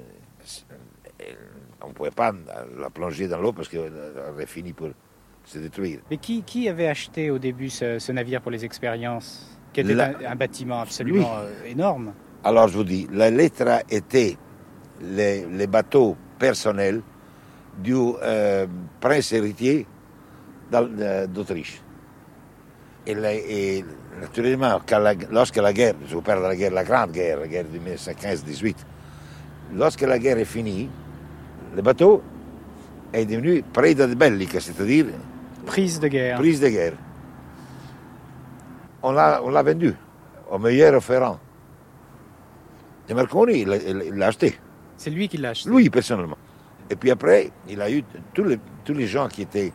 [1.20, 1.32] euh,
[1.82, 2.32] on ne pouvait pas
[2.78, 3.92] la plonger dans l'eau parce qu'elle
[4.32, 4.88] aurait fini pour
[5.44, 6.00] se détruire.
[6.10, 9.94] Mais qui, qui avait acheté au début ce, ce navire pour les expériences Qui était
[9.94, 10.08] la...
[10.08, 12.12] un, un, bâtiment absolument énorme?
[12.46, 14.36] Alors je vous dis, la lettre était
[15.02, 17.02] les, les bateaux personnels
[17.76, 18.66] du euh,
[19.00, 19.84] prince héritier
[20.70, 21.82] d'Autriche.
[23.04, 23.84] Et, et,
[24.20, 27.48] naturellement, la, lorsque la guerre, je vous parle de la guerre, la grande guerre, la
[27.48, 28.76] guerre de 1915-18,
[29.74, 30.88] lorsque la guerre est finie,
[31.74, 32.22] le bateau
[33.12, 35.06] est devenu preda bellica, c'est-à-dire
[35.66, 36.38] prise de guerre.
[36.38, 36.92] Prise de guerre.
[39.02, 39.94] On l'a vendu
[40.48, 41.40] au meilleur offrant.
[43.08, 44.58] Et Marconi l'a acheté.
[44.96, 46.38] C'est lui qui l'a acheté Lui, personnellement.
[46.90, 48.02] Et puis après, il a eu
[48.32, 49.72] tous les, tous les gens qui étaient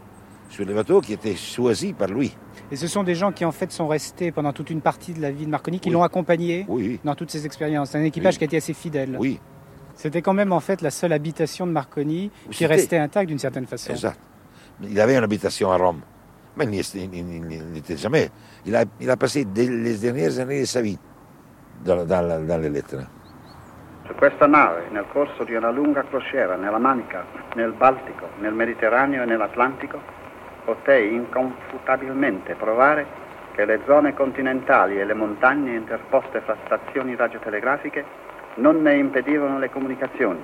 [0.50, 2.36] sur le bateau qui étaient choisis par lui.
[2.72, 5.22] Et ce sont des gens qui en fait sont restés pendant toute une partie de
[5.22, 5.94] la vie de Marconi, qui oui.
[5.94, 7.00] l'ont accompagné oui.
[7.04, 7.92] dans toutes ces expériences.
[7.92, 8.38] C'est un équipage oui.
[8.40, 9.18] qui a été assez fidèle.
[9.20, 9.40] Oui.
[9.96, 13.66] C'était quand même en fait la seule habitation de Marconi qui restait intacte d'une certaine
[13.66, 13.92] façon.
[13.92, 14.20] Exact.
[14.82, 16.02] Il avait une habitation à Rome,
[16.58, 18.30] mais il n'était jamais.
[18.66, 20.98] Il a, il a passé les dernières années de sa vie
[21.86, 22.96] dans, dans, dans les lettres.
[24.12, 27.24] Su questa nave, nel corso di una lunga crociera nella Manica,
[27.56, 30.02] nel Baltico, nel Mediterraneo e nell'Atlantico,
[30.66, 33.06] potei inconfutabilmente provare
[33.54, 38.04] che le zone continentali e le montagne interposte fra stazioni radiotelegrafiche
[38.56, 40.44] non ne impedivano le comunicazioni.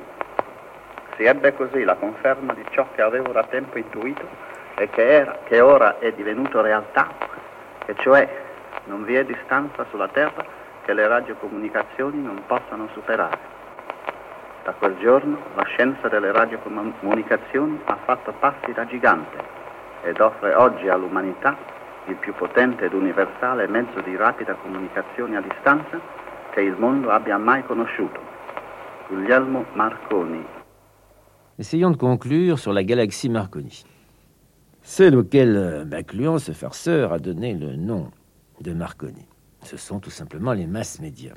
[1.18, 4.26] Si ebbe così la conferma di ciò che avevo da tempo intuito
[4.78, 7.10] e che, era, che ora è divenuto realtà,
[7.86, 8.30] e cioè
[8.86, 10.57] non vi è distanza sulla Terra
[10.88, 13.38] che le radiocomunicazioni non possano superare.
[14.64, 19.38] Da quel giorno la scienza delle radiocomunicazioni ha fatto passi da gigante
[20.04, 21.58] ed offre oggi all'umanità
[22.06, 26.00] il più potente ed universale mezzo di rapida comunicazione a distanza
[26.52, 28.22] che il mondo abbia mai conosciuto.
[29.10, 30.46] Guglielmo Marconi.
[31.58, 33.74] Essayons de conclure sur la galaxie Marconi.
[34.82, 38.10] Celle auquel Macluhan, ce farceur, a donné le nom
[38.62, 39.28] de Marconi.
[39.64, 41.36] Ce sont tout simplement les masses médias.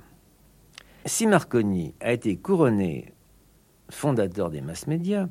[1.06, 3.14] Si Marconi a été couronné
[3.88, 5.26] fondateur des masses médias,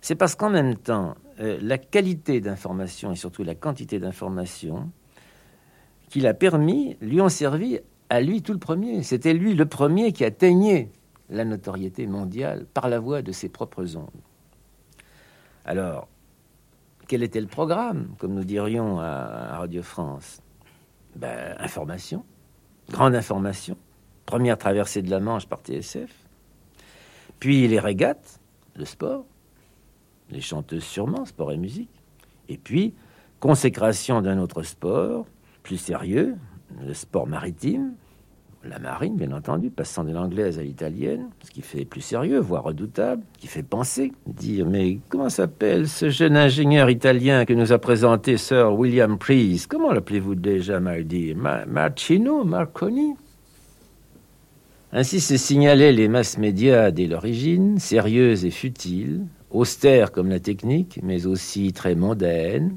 [0.00, 4.90] c'est parce qu'en même temps, euh, la qualité d'information et surtout la quantité d'information
[6.08, 7.78] qu'il a permis lui ont servi
[8.08, 9.02] à lui tout le premier.
[9.02, 10.90] C'était lui le premier qui atteignait
[11.28, 14.08] la notoriété mondiale par la voie de ses propres ondes.
[15.64, 16.08] Alors,
[17.06, 20.42] quel était le programme, comme nous dirions à, Radio France?
[21.16, 22.24] Ben, Information,
[22.90, 23.76] grande information,
[24.26, 26.10] première traversée de la Manche par TSF,
[27.38, 28.40] puis les régates,
[28.76, 29.24] le sport,
[30.30, 31.90] les chanteuses sûrement, sport et musique.
[32.48, 32.94] Et puis,
[33.40, 35.26] consécration d'un autre sport,
[35.62, 36.36] plus sérieux,
[36.80, 37.94] le sport maritime,
[38.64, 42.64] la marine, bien entendu, passant de l'anglaise à l'italienne, ce qui fait plus sérieux, voire
[42.64, 47.78] redoutable, qui fait penser, dire mais comment s'appelle ce jeune ingénieur italien que nous a
[47.78, 49.66] présenté Sir William Preece?
[49.66, 53.14] Comment l'appelez-vous déjà, Mardi Marcino Marconi?
[54.92, 61.00] Ainsi se signalaient les masses médias dès l'origine, sérieuses et futiles, austères comme la technique,
[61.02, 62.76] mais aussi très mondaines,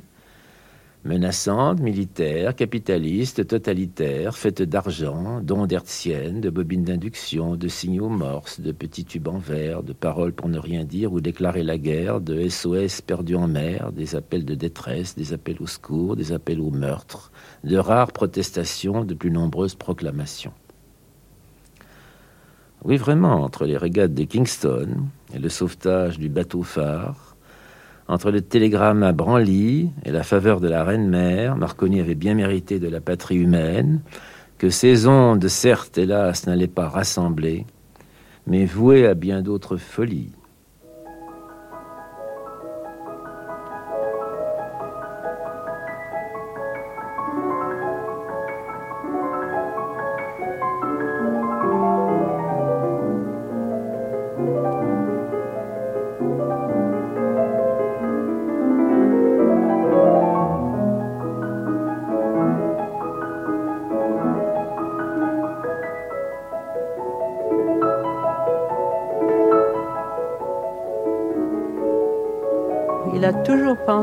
[1.06, 8.72] menaçantes, militaires, capitalistes, totalitaires, faites d'argent, d'ondes hertziennes, de bobines d'induction, de signaux morses, de
[8.72, 12.48] petits tubes en verre, de paroles pour ne rien dire ou déclarer la guerre, de
[12.48, 16.72] SOS perdus en mer, des appels de détresse, des appels au secours, des appels au
[16.72, 17.32] meurtre,
[17.64, 20.54] de rares protestations, de plus nombreuses proclamations.
[22.86, 27.23] Oui, vraiment, entre les régates de Kingston et le sauvetage du bateau phare,
[28.08, 32.80] entre le télégramme à Branly et la faveur de la reine-mère, Marconi avait bien mérité
[32.80, 34.02] de la patrie humaine,
[34.58, 37.66] que ces ondes, certes, hélas, n'allaient pas rassembler,
[38.46, 40.32] mais vouées à bien d'autres folies.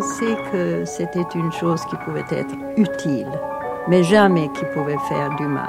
[0.00, 3.28] Pensé que c'était une chose qui pouvait être utile,
[3.88, 5.68] mais jamais qui pouvait faire du mal.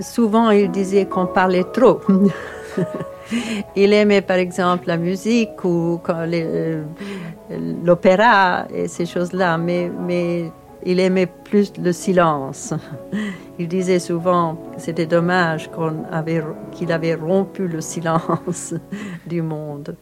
[0.00, 2.00] Souvent, il disait qu'on parlait trop.
[3.76, 6.78] il aimait par exemple la musique ou les,
[7.82, 10.50] l'opéra et ces choses-là, mais,
[10.84, 12.74] il aimait plus le silence.
[13.60, 18.74] Il disait souvent que c'était dommage qu'on avait, qu'il avait rompu le silence
[19.26, 19.94] du monde.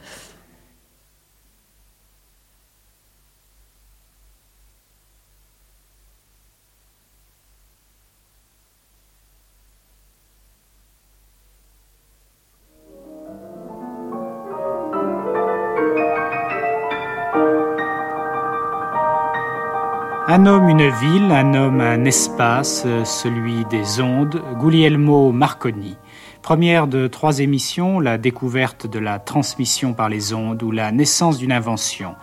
[20.81, 25.99] Une ville, un homme, un espace, celui des ondes, Guglielmo Marconi.
[26.43, 31.39] Première de trois émissions, la découverte de la transmission par les ondes ou la naissance
[31.39, 32.15] d'une invention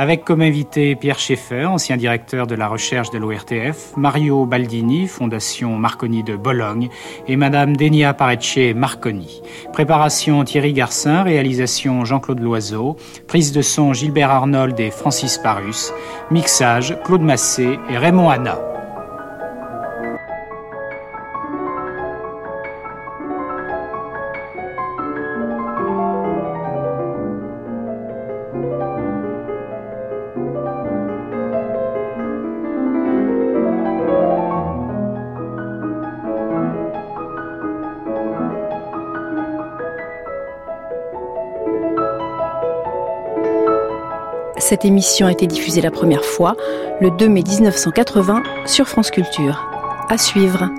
[0.00, 5.76] avec comme invité Pierre Schaeffer, ancien directeur de la recherche de l'ORTF, Mario Baldini, Fondation
[5.76, 6.88] Marconi de Bologne,
[7.28, 9.42] et Madame Denia Parecce Marconi.
[9.74, 12.96] Préparation Thierry Garcin, réalisation Jean-Claude Loiseau,
[13.28, 15.92] prise de son Gilbert Arnold et Francis Parus,
[16.30, 18.58] mixage Claude Massé et Raymond Hanna.
[44.70, 46.54] Cette émission a été diffusée la première fois
[47.00, 49.68] le 2 mai 1980 sur France Culture.
[50.08, 50.70] À suivre.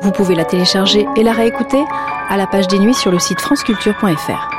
[0.00, 1.84] Vous pouvez la télécharger et la réécouter
[2.30, 4.57] à la page des nuits sur le site franceculture.fr.